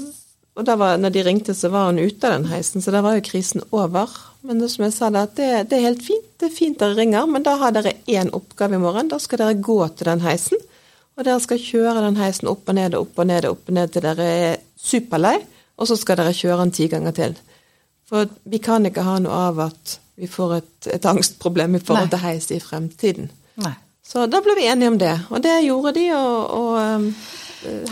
og 0.52 0.66
da 0.68 0.74
var, 0.76 0.98
når 1.00 1.14
de 1.14 1.22
ringte, 1.24 1.54
så 1.56 1.70
var 1.72 1.88
hun 1.88 2.02
ute 2.02 2.28
av 2.28 2.34
den 2.34 2.50
heisen, 2.50 2.84
så 2.84 2.92
da 2.92 3.00
var 3.04 3.16
jo 3.16 3.24
krisen 3.24 3.62
over. 3.72 4.10
Men 4.44 4.60
det 4.60 4.68
som 4.72 4.84
jeg 4.84 4.92
sa, 4.92 5.08
det, 5.14 5.22
det, 5.38 5.48
det 5.70 5.78
er 5.78 5.86
helt 5.86 6.02
fint, 6.04 6.26
det 6.42 6.50
er 6.50 6.56
fint 6.56 6.80
dere 6.82 6.98
ringer, 6.98 7.28
men 7.30 7.46
da 7.46 7.54
har 7.60 7.72
dere 7.72 7.94
én 8.10 8.32
oppgave 8.36 8.76
i 8.76 8.82
morgen. 8.82 9.08
Da 9.08 9.20
skal 9.22 9.40
dere 9.40 9.56
gå 9.64 9.78
til 9.96 10.10
den 10.10 10.24
heisen, 10.26 10.60
og 11.16 11.24
dere 11.24 11.40
skal 11.44 11.62
kjøre 11.62 12.04
den 12.04 12.20
heisen 12.20 12.50
opp 12.52 12.68
og 12.68 12.76
ned 12.76 12.98
og 12.98 13.06
opp 13.06 13.22
og 13.24 13.30
ned 13.30 13.48
og 13.48 13.56
opp 13.56 13.72
og 13.72 13.78
ned 13.78 13.94
til 13.94 14.04
dere 14.04 14.28
er 14.42 14.60
superlei, 14.76 15.38
og 15.80 15.88
så 15.88 15.96
skal 15.96 16.20
dere 16.20 16.36
kjøre 16.36 16.60
den 16.66 16.76
ti 16.76 16.88
ganger 16.92 17.16
til. 17.16 17.36
For 18.12 18.28
vi 18.44 18.60
kan 18.60 18.84
ikke 18.84 19.06
ha 19.06 19.16
noe 19.24 19.44
av 19.48 19.60
at 19.70 19.98
vi 20.20 20.28
får 20.28 20.56
et, 20.58 20.88
et 20.98 21.06
angstproblem 21.08 21.78
i 21.78 21.80
forhold 21.80 22.10
Nei. 22.10 22.12
til 22.12 22.24
heis 22.26 22.50
i 22.52 22.60
fremtiden. 22.60 23.30
Nei. 23.64 23.72
Så 24.04 24.26
da 24.28 24.42
ble 24.44 24.58
vi 24.58 24.66
enige 24.68 24.92
om 24.92 24.98
det, 25.00 25.14
og 25.32 25.40
det 25.44 25.54
gjorde 25.64 25.94
de, 25.96 26.08
og, 26.12 26.36
og 26.58 26.74
um, 26.76 27.06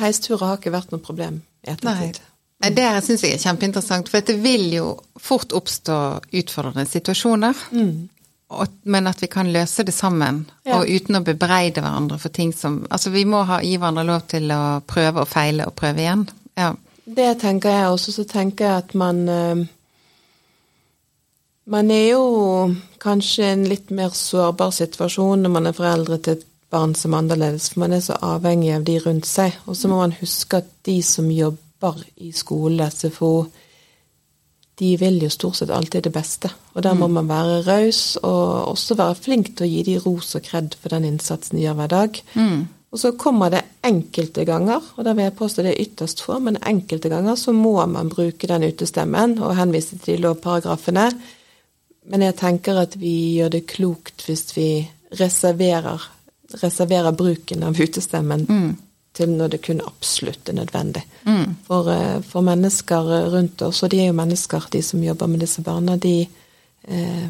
heisturer 0.03 0.45
har 0.45 0.61
ikke 0.61 0.75
vært 0.75 0.93
noe 0.93 1.01
problem 1.01 1.41
i 1.65 1.73
ettertid. 1.73 2.21
Nei, 2.21 2.30
Det 2.61 2.89
syns 3.05 3.23
jeg 3.25 3.33
er 3.39 3.41
kjempeinteressant, 3.41 4.09
for 4.13 4.21
det 4.21 4.35
vil 4.43 4.67
jo 4.75 4.89
fort 5.17 5.53
oppstå 5.57 5.95
utfordrende 6.43 6.85
situasjoner. 6.87 7.63
Og, 8.51 8.67
men 8.85 9.07
at 9.07 9.23
vi 9.23 9.29
kan 9.33 9.49
løse 9.55 9.85
det 9.87 9.95
sammen, 9.95 10.43
Ja. 10.67 10.81
og 10.81 10.91
uten 10.91 11.17
å 11.17 11.23
bebreide 11.25 11.81
hverandre 11.81 12.19
for 12.19 12.29
ting 12.29 12.53
som 12.53 12.87
Altså, 12.91 13.11
vi 13.15 13.25
må 13.25 13.45
ha, 13.47 13.61
gi 13.63 13.77
hverandre 13.79 14.05
lov 14.05 14.27
til 14.29 14.51
å 14.53 14.81
prøve 14.87 15.23
og 15.23 15.29
feile 15.31 15.67
og 15.71 15.75
prøve 15.79 16.03
igjen. 16.03 16.27
Ja. 16.59 16.75
Det 17.07 17.39
tenker 17.41 17.71
jeg 17.71 17.89
også. 17.95 18.13
Så 18.13 18.25
tenker 18.29 18.65
jeg 18.67 18.77
at 18.85 18.95
man 18.95 19.29
eh, 19.29 19.65
Man 21.71 21.91
er 21.91 22.09
jo 22.11 22.75
kanskje 22.99 23.45
i 23.45 23.51
en 23.55 23.65
litt 23.71 23.91
mer 23.95 24.11
sårbar 24.11 24.73
situasjon 24.75 25.43
når 25.45 25.51
man 25.55 25.67
er 25.71 25.73
foreldre 25.77 26.19
til 26.19 26.33
et 26.39 26.47
barn 26.71 26.95
som 26.99 27.15
er 27.15 27.19
annerledes, 27.23 27.69
for 27.71 27.81
man 27.85 27.93
er 27.95 28.01
så 28.05 28.17
avhengig 28.23 28.73
av 28.75 28.85
de 28.85 28.99
rundt 29.05 29.27
seg. 29.27 29.55
Og 29.67 29.77
så 29.79 29.89
må 29.91 30.01
man 30.01 30.15
huske 30.21 30.59
at 30.63 30.69
de 30.87 30.97
som 31.03 31.31
jobber 31.31 31.63
i 32.17 32.33
skole, 32.33 32.91
SFO, 32.91 33.47
de 34.81 34.97
vil 34.97 35.19
jo 35.23 35.29
stort 35.31 35.59
sett 35.61 35.71
alltid 35.71 36.07
det 36.09 36.13
beste. 36.15 36.49
Og 36.73 36.83
der 36.83 36.95
må 36.97 37.09
man 37.13 37.29
være 37.29 37.63
raus, 37.67 38.17
og 38.23 38.71
også 38.73 38.97
være 38.97 39.19
flink 39.21 39.55
til 39.57 39.67
å 39.67 39.71
gi 39.71 39.83
de 39.91 39.97
ros 40.01 40.35
og 40.39 40.45
kred 40.47 40.77
for 40.81 40.95
den 40.95 41.05
innsatsen 41.11 41.59
de 41.59 41.67
gjør 41.67 41.77
hver 41.81 41.91
dag. 41.93 42.21
Og 42.91 42.99
så 42.99 43.13
kommer 43.13 43.53
det 43.53 43.63
enkelte 43.87 44.45
ganger, 44.49 44.83
og 44.97 45.05
da 45.07 45.13
vil 45.15 45.29
jeg 45.29 45.37
påstå 45.39 45.63
det 45.63 45.75
er 45.75 45.85
ytterst 45.85 46.25
få, 46.25 46.41
men 46.43 46.59
enkelte 46.67 47.11
ganger 47.13 47.37
så 47.39 47.53
må 47.55 47.77
man 47.87 48.09
bruke 48.11 48.49
den 48.51 48.65
utestemmen 48.67 49.37
og 49.39 49.55
henvise 49.61 49.99
til 49.99 50.17
de 50.17 50.25
lovparagrafene. 50.25 51.07
Men 52.11 52.25
jeg 52.27 52.39
tenker 52.41 52.81
at 52.81 52.97
vi 52.99 53.37
gjør 53.37 53.53
det 53.55 53.67
klokt 53.71 54.25
hvis 54.27 54.49
vi 54.57 54.71
reserverer, 55.21 56.03
reserverer 56.63 57.15
bruken 57.15 57.63
av 57.69 57.79
utestemmen 57.79 58.49
til 59.21 59.31
når 59.37 59.53
det 59.55 59.61
kun 59.69 59.83
absolutt 59.85 60.49
er 60.51 60.57
nødvendig. 60.59 61.05
For, 61.69 61.91
eh, 61.93 62.19
for 62.27 62.43
mennesker 62.47 63.13
rundt 63.37 63.63
oss, 63.69 63.83
og 63.87 63.93
de 63.93 64.01
er 64.03 64.11
jo 64.11 64.17
mennesker, 64.19 64.67
de 64.73 64.83
som 64.83 65.03
jobber 65.05 65.31
med 65.31 65.45
disse 65.45 65.63
barna, 65.67 65.97
de 66.01 66.17
eh, 66.89 67.29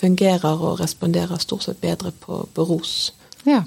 fungerer 0.00 0.60
og 0.66 0.78
responderer 0.80 1.38
stort 1.42 1.62
sett 1.66 1.80
bedre 1.82 2.12
på, 2.12 2.44
på 2.54 2.68
ros. 2.68 3.12
ja. 3.48 3.62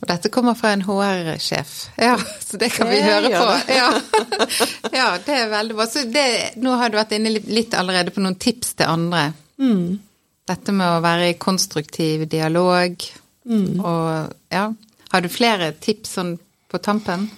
Og 0.00 0.06
dette 0.08 0.30
kommer 0.32 0.54
fra 0.56 0.70
en 0.72 0.80
HR-sjef, 0.80 1.72
ja, 2.00 2.14
så 2.40 2.56
det 2.56 2.70
kan 2.72 2.88
vi 2.88 3.02
Det 3.02 3.04
høre 3.04 3.28
på. 3.36 3.74
Ja. 3.76 3.88
ja, 5.00 5.08
det 5.26 5.34
er 5.42 5.50
veldig 5.52 5.74
bra. 5.76 5.84
Så 5.92 6.06
det, 6.08 6.22
nå 6.56 6.72
har 6.80 6.88
du 6.88 6.96
vært 6.96 7.12
inne 7.18 7.34
litt- 7.36 7.76
allerede 7.76 8.14
på 8.14 8.22
noen 8.24 8.38
tips 8.40 8.70
til 8.80 8.88
andre. 8.88 9.26
Dette 10.48 10.72
med 10.72 10.88
å 10.88 11.02
være 11.04 11.28
i 11.28 11.36
konstruktiv 11.36 12.24
dialog, 12.32 12.96
og 13.84 14.32
ja. 14.56 14.64
Har 15.12 15.20
du 15.24 15.28
flere 15.32 15.70
tips 15.84 16.16
sånn 16.16 16.32
på 16.68 16.80
tampen? 16.84 17.28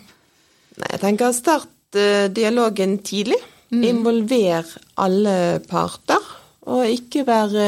Nei, 0.80 0.90
jeg 0.94 1.00
tenker 1.02 1.32
start 1.36 1.98
eh, 1.98 2.28
dialogen 2.34 2.98
tidlig. 3.06 3.38
Involver 3.70 4.66
alle 4.98 5.60
parter. 5.70 6.24
Og 6.70 6.82
ikke 6.90 7.22
være, 7.26 7.66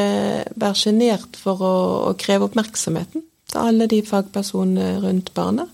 sjenert 0.77 1.37
for 1.39 1.63
å, 1.63 1.71
å 2.09 2.11
kreve 2.19 2.45
oppmerksomheten 2.49 3.23
til 3.49 3.59
alle 3.59 3.87
de 3.89 4.01
fagpersonene 4.05 4.99
rundt 5.03 5.31
barnet. 5.35 5.71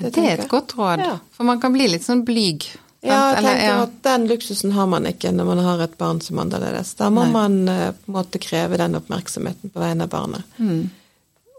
Det, 0.00 0.12
det 0.14 0.22
er 0.24 0.44
et 0.44 0.48
godt 0.48 0.76
råd, 0.78 1.02
Ja. 1.04 1.16
for 1.34 1.44
man 1.48 1.60
kan 1.60 1.74
bli 1.74 1.88
litt 1.90 2.06
sånn 2.06 2.22
blyg. 2.24 2.64
sant? 2.70 2.86
Ja, 3.02 3.18
jeg 3.32 3.38
Eller, 3.40 3.48
tenker 3.50 3.66
ja. 3.66 3.82
at 3.82 3.98
den 4.06 4.24
luksusen 4.28 4.72
har 4.76 4.86
man 4.92 5.06
ikke 5.08 5.32
når 5.32 5.46
man 5.48 5.60
har 5.64 5.82
et 5.84 5.98
barn 6.00 6.20
som 6.24 6.38
er 6.38 6.46
annerledes. 6.46 6.94
Da 7.00 7.08
må 7.12 7.24
Nei. 7.26 7.32
man 7.32 7.58
eh, 7.68 7.90
på 7.96 8.12
en 8.12 8.16
måte 8.16 8.40
kreve 8.40 8.76
den 8.80 8.96
oppmerksomheten 9.00 9.72
på 9.72 9.80
vegne 9.82 10.04
av 10.04 10.12
barnet. 10.12 10.56
Mm. 10.60 10.90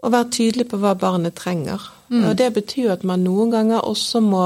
Og 0.02 0.12
være 0.12 0.30
tydelig 0.34 0.66
på 0.70 0.78
hva 0.82 0.94
barnet 0.98 1.34
trenger. 1.38 1.82
Og 2.12 2.34
det 2.36 2.50
betyr 2.52 2.90
at 2.92 3.04
man 3.08 3.22
noen 3.24 3.52
ganger 3.54 3.84
også 3.88 4.20
må 4.20 4.42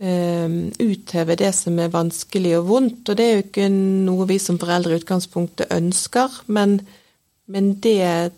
eh, 0.00 0.52
utheve 0.80 1.34
det 1.36 1.50
som 1.54 1.76
er 1.82 1.90
vanskelig 1.92 2.54
og 2.60 2.68
vondt. 2.70 3.08
Og 3.10 3.16
det 3.18 3.24
er 3.26 3.34
jo 3.34 3.42
ikke 3.44 3.66
noe 3.72 4.26
vi 4.30 4.38
som 4.40 4.56
foreldre 4.62 4.94
i 4.94 5.00
utgangspunktet 5.02 5.72
ønsker, 5.74 6.38
men, 6.46 6.78
men 7.52 7.74
det 7.84 8.30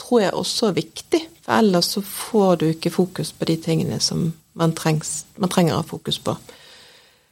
tror 0.00 0.22
jeg 0.22 0.32
også 0.38 0.70
er 0.70 0.78
viktig. 0.78 1.20
For 1.44 1.58
ellers 1.58 1.90
så 1.96 2.00
får 2.06 2.56
du 2.62 2.64
ikke 2.70 2.94
fokus 2.94 3.32
på 3.34 3.48
de 3.50 3.56
tingene 3.60 3.98
som 4.00 4.30
man, 4.58 4.72
trengs, 4.78 5.24
man 5.36 5.50
trenger 5.52 5.74
å 5.76 5.82
ha 5.82 5.86
fokus 5.86 6.18
på. 6.22 6.36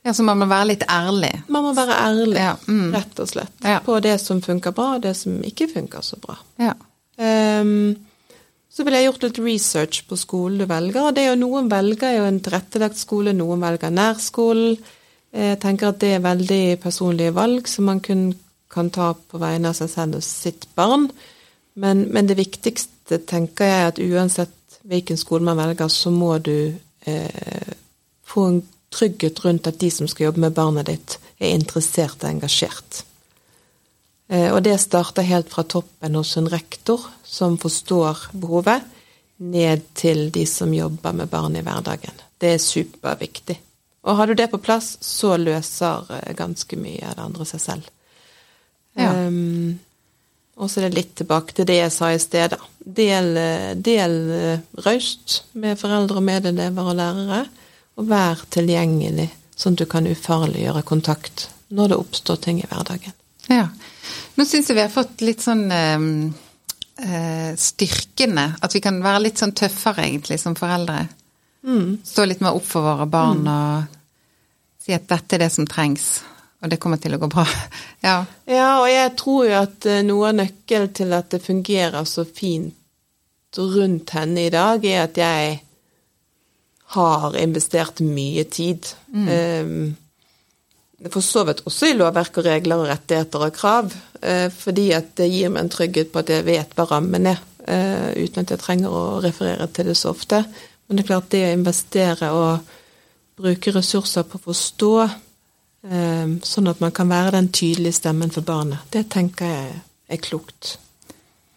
ja, 0.04 0.12
så 0.14 0.22
man 0.26 0.38
må 0.38 0.46
være 0.50 0.68
litt 0.74 0.84
ærlig. 0.90 1.32
Man 1.48 1.64
må 1.66 1.72
være 1.74 1.96
ærlig, 2.02 2.36
Ja, 2.38 2.52
mm. 2.66 2.90
rett 2.94 3.22
og 3.22 3.28
slett, 3.30 3.54
Ja. 3.64 3.78
på 3.80 3.96
det 4.00 4.18
som 4.20 4.42
funker 4.42 4.70
bra, 4.76 4.96
og 4.98 5.02
det 5.02 5.16
som 5.16 5.40
ikke 5.42 5.66
funker 5.72 6.04
så 6.06 6.18
bra. 6.22 6.36
Ja. 6.62 6.74
Ehm, 7.18 7.96
så 8.76 8.84
ville 8.84 9.00
jeg 9.00 9.08
gjort 9.08 9.22
litt 9.24 9.38
research 9.40 10.02
på 10.04 10.18
skolen 10.20 10.60
du 10.60 10.66
velger. 10.68 11.06
og 11.06 11.14
det 11.16 11.22
er 11.24 11.30
jo 11.30 11.40
Noen 11.46 11.70
velger 11.72 12.18
jo 12.18 12.26
en 12.28 12.42
tilrettelagt 12.44 13.00
skole, 13.00 13.32
noen 13.32 13.62
velger 13.64 13.94
nærskolen. 13.94 14.76
Jeg 15.32 15.60
tenker 15.62 15.88
at 15.88 16.00
det 16.02 16.10
er 16.16 16.24
veldig 16.24 16.76
personlige 16.82 17.32
valg 17.36 17.68
som 17.68 17.88
man 17.88 18.02
kun 18.04 18.28
kan 18.72 18.90
ta 18.92 19.14
på 19.16 19.40
vegne 19.40 19.72
av 19.72 19.78
seg 19.78 19.88
selv 19.88 20.18
og 20.20 20.24
sitt 20.26 20.68
barn. 20.76 21.08
Men, 21.80 22.04
men 22.12 22.28
det 22.28 22.36
viktigste 22.36 23.22
tenker 23.24 23.64
jeg 23.64 23.80
er 23.80 23.90
at 23.94 24.02
uansett 24.02 24.80
hvilken 24.86 25.16
skole 25.16 25.48
man 25.48 25.58
velger, 25.58 25.88
så 25.88 26.12
må 26.12 26.36
du 26.44 26.76
eh, 27.08 27.72
få 28.28 28.46
en 28.50 28.62
trygghet 28.92 29.40
rundt 29.44 29.72
at 29.72 29.80
de 29.80 29.90
som 29.90 30.08
skal 30.08 30.28
jobbe 30.28 30.44
med 30.44 30.56
barnet 30.56 30.92
ditt, 30.92 31.18
er 31.40 31.56
interessert 31.56 32.20
og 32.22 32.28
engasjert. 32.30 33.05
Eh, 34.28 34.52
Og 34.52 34.62
det 34.62 34.78
starter 34.80 35.22
helt 35.22 35.50
fra 35.50 35.62
toppen 35.62 36.14
hos 36.14 36.36
en 36.36 36.48
rektor 36.48 37.00
som 37.24 37.58
forstår 37.58 38.30
behovet, 38.32 38.82
ned 39.36 39.82
til 39.94 40.30
de 40.32 40.46
som 40.46 40.72
jobber 40.74 41.12
med 41.12 41.28
barn 41.28 41.56
i 41.56 41.62
hverdagen. 41.62 42.14
Det 42.40 42.54
er 42.54 42.58
superviktig. 42.58 43.58
Og 44.06 44.16
har 44.16 44.26
du 44.26 44.34
det 44.34 44.46
på 44.50 44.58
plass, 44.58 44.96
så 45.00 45.36
løser 45.36 46.06
eh, 46.22 46.34
ganske 46.34 46.76
mye 46.76 47.04
av 47.10 47.16
det 47.18 47.22
andre 47.26 47.44
seg 47.44 47.60
selv. 47.60 47.90
Ja. 48.96 49.12
Um, 49.12 49.78
Og 50.56 50.70
så 50.70 50.80
er 50.80 50.88
det 50.88 50.96
litt 50.96 51.14
tilbake 51.20 51.52
til 51.52 51.66
det 51.68 51.74
jeg 51.76 51.92
sa 51.92 52.08
i 52.14 52.18
sted. 52.18 52.54
da. 52.54 52.56
Del, 52.80 53.34
del 53.76 54.14
raust 54.86 55.42
med 55.52 55.76
foreldre, 55.76 56.22
medelever 56.24 56.80
og 56.80 56.96
lærere, 56.96 57.42
og 58.00 58.08
vær 58.08 58.40
tilgjengelig, 58.48 59.28
sånn 59.52 59.76
at 59.76 59.82
du 59.82 59.84
kan 59.84 60.08
ufarliggjøre 60.08 60.82
kontakt 60.82 61.50
når 61.68 61.88
det 61.92 61.98
oppstår 62.00 62.40
ting 62.40 62.62
i 62.62 62.68
hverdagen. 62.70 63.12
Ja. 63.52 63.68
Nå 64.36 64.44
syns 64.44 64.68
jeg 64.70 64.76
vi 64.76 64.84
har 64.84 64.92
fått 64.92 65.24
litt 65.24 65.44
sånn 65.44 65.64
eh, 65.72 66.06
eh, 67.02 67.52
styrkende. 67.56 68.46
At 68.62 68.76
vi 68.76 68.82
kan 68.84 69.00
være 69.04 69.26
litt 69.26 69.42
sånn 69.42 69.54
tøffere, 69.56 70.06
egentlig, 70.06 70.38
som 70.42 70.56
foreldre. 70.58 71.06
Mm. 71.66 71.98
Stå 72.04 72.26
litt 72.26 72.42
mer 72.44 72.56
opp 72.56 72.66
for 72.68 72.86
våre 72.86 73.08
barn 73.10 73.42
mm. 73.42 73.52
og 73.52 74.82
si 74.86 74.94
at 74.94 75.08
dette 75.10 75.34
er 75.36 75.46
det 75.46 75.52
som 75.54 75.66
trengs. 75.66 76.08
Og 76.62 76.70
det 76.72 76.78
kommer 76.82 77.00
til 77.02 77.16
å 77.16 77.20
gå 77.20 77.28
bra. 77.30 77.44
ja. 78.06 78.18
ja, 78.48 78.70
og 78.80 78.88
jeg 78.90 79.12
tror 79.18 79.46
jo 79.48 79.60
at 79.60 79.88
eh, 79.90 80.02
noe 80.06 80.30
av 80.30 80.40
nøkkelen 80.40 80.92
til 80.96 81.14
at 81.16 81.30
det 81.34 81.44
fungerer 81.44 82.08
så 82.08 82.26
fint 82.28 82.74
rundt 83.56 84.10
henne 84.12 84.42
i 84.46 84.52
dag, 84.52 84.82
er 84.84 85.06
at 85.06 85.16
jeg 85.16 85.60
har 86.92 87.36
investert 87.40 88.02
mye 88.04 88.44
tid. 88.52 88.84
Mm. 89.08 89.28
Um, 89.30 89.86
for 91.12 91.20
så 91.20 91.44
vidt 91.44 91.60
også 91.68 91.90
i 91.90 91.96
lovverk 91.96 92.38
og 92.40 92.46
regler 92.46 92.80
og 92.80 92.88
rettigheter 92.88 93.44
og 93.46 93.52
krav, 93.56 93.92
eh, 94.22 94.48
fordi 94.52 94.90
at 94.96 95.12
det 95.20 95.28
gir 95.28 95.52
meg 95.52 95.66
en 95.66 95.72
trygghet 95.72 96.12
på 96.12 96.22
at 96.22 96.32
jeg 96.32 96.46
vet 96.46 96.72
hva 96.76 96.86
rammen 96.88 97.28
er, 97.32 97.42
eh, 97.68 98.24
uten 98.24 98.44
at 98.44 98.54
jeg 98.54 98.62
trenger 98.62 98.88
å 98.88 99.20
referere 99.24 99.66
til 99.68 99.90
det 99.90 99.96
så 99.96 100.14
ofte. 100.14 100.44
Men 100.86 100.96
det 100.96 101.04
er 101.04 101.10
klart, 101.12 101.28
det 101.30 101.44
å 101.44 101.52
investere 101.52 102.30
og 102.32 102.60
bruke 103.36 103.74
ressurser 103.74 104.24
på 104.24 104.38
å 104.38 104.46
forstå, 104.46 104.92
eh, 105.90 106.26
sånn 106.40 106.70
at 106.70 106.80
man 106.80 106.92
kan 106.92 107.08
være 107.08 107.32
den 107.32 107.48
tydelige 107.48 108.00
stemmen 108.00 108.30
for 108.30 108.40
barnet, 108.40 108.78
det 108.90 109.10
tenker 109.10 109.44
jeg 109.44 109.80
er 110.08 110.16
klokt. 110.16 110.78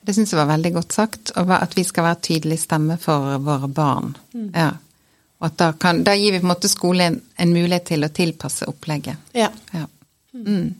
Det 0.05 0.15
syns 0.15 0.31
jeg 0.31 0.39
var 0.39 0.57
veldig 0.57 0.73
godt 0.73 0.93
sagt, 0.93 1.31
at 1.35 1.75
vi 1.75 1.83
skal 1.83 2.03
være 2.03 2.21
tydelig 2.21 2.59
stemme 2.59 2.97
for 2.97 3.37
våre 3.37 3.67
barn. 3.67 4.17
Mm. 4.33 4.51
Ja. 4.55 4.71
Og 5.39 5.47
at 5.47 5.57
da, 5.59 5.69
kan, 5.79 6.03
da, 6.03 6.15
gir 6.19 6.35
vi 6.35 6.41
på 6.41 6.47
en 6.47 6.51
måte 6.51 6.71
skolen 6.71 7.21
en 7.39 7.53
mulighet 7.55 7.87
til 7.93 8.03
å 8.03 8.11
tilpasse 8.11 8.67
opplegget. 8.67 9.31
Ja. 9.37 9.47
ja. 9.71 9.85
Mm. 10.35 10.73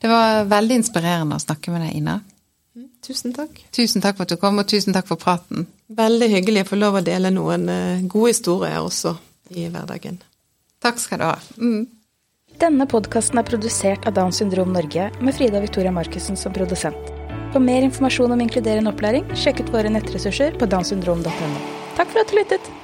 Det 0.00 0.08
var 0.08 0.46
veldig 0.48 0.80
inspirerende 0.80 1.36
å 1.36 1.42
snakke 1.42 1.74
med 1.74 1.84
deg, 1.84 1.98
Ina. 2.00 2.20
Mm, 2.76 2.88
tusen 3.04 3.34
takk. 3.36 3.60
Tusen 3.76 4.04
takk 4.04 4.16
for 4.16 4.24
at 4.24 4.32
du 4.32 4.40
kom, 4.40 4.60
og 4.60 4.68
tusen 4.70 4.96
takk 4.96 5.08
for 5.10 5.20
praten. 5.20 5.66
Veldig 5.92 6.30
hyggelig 6.32 6.64
å 6.64 6.70
få 6.70 6.80
lov 6.80 6.98
å 7.00 7.04
dele 7.04 7.32
noen 7.34 7.68
eh, 7.72 8.06
gode 8.08 8.32
historier 8.32 8.80
også 8.80 9.12
i 9.56 9.68
hverdagen. 9.68 10.18
Takk 10.84 11.00
skal 11.02 11.20
du 11.20 11.28
ha. 11.28 11.36
Mm. 11.60 11.84
Denne 12.60 12.88
podkasten 12.88 13.36
er 13.36 13.44
produsert 13.44 14.08
av 14.08 14.16
Downs 14.16 14.40
syndrom 14.40 14.72
Norge 14.72 15.10
med 15.20 15.36
Frida 15.36 15.60
Victoria 15.60 15.92
Markussen 15.92 16.40
som 16.40 16.56
produsent. 16.56 17.12
For 17.52 17.60
mer 17.60 17.84
informasjon 17.84 18.32
om 18.32 18.40
inkluderende 18.40 18.92
opplæring, 18.92 19.28
sjekk 19.36 19.64
ut 19.64 19.76
våre 19.76 19.92
nettressurser 19.92 20.56
på 20.56 20.68
downsyndrom.no. 20.72 21.62
Takk 22.00 22.12
for 22.12 22.24
at 22.24 22.32
du 22.32 22.40
lyttet! 22.40 22.74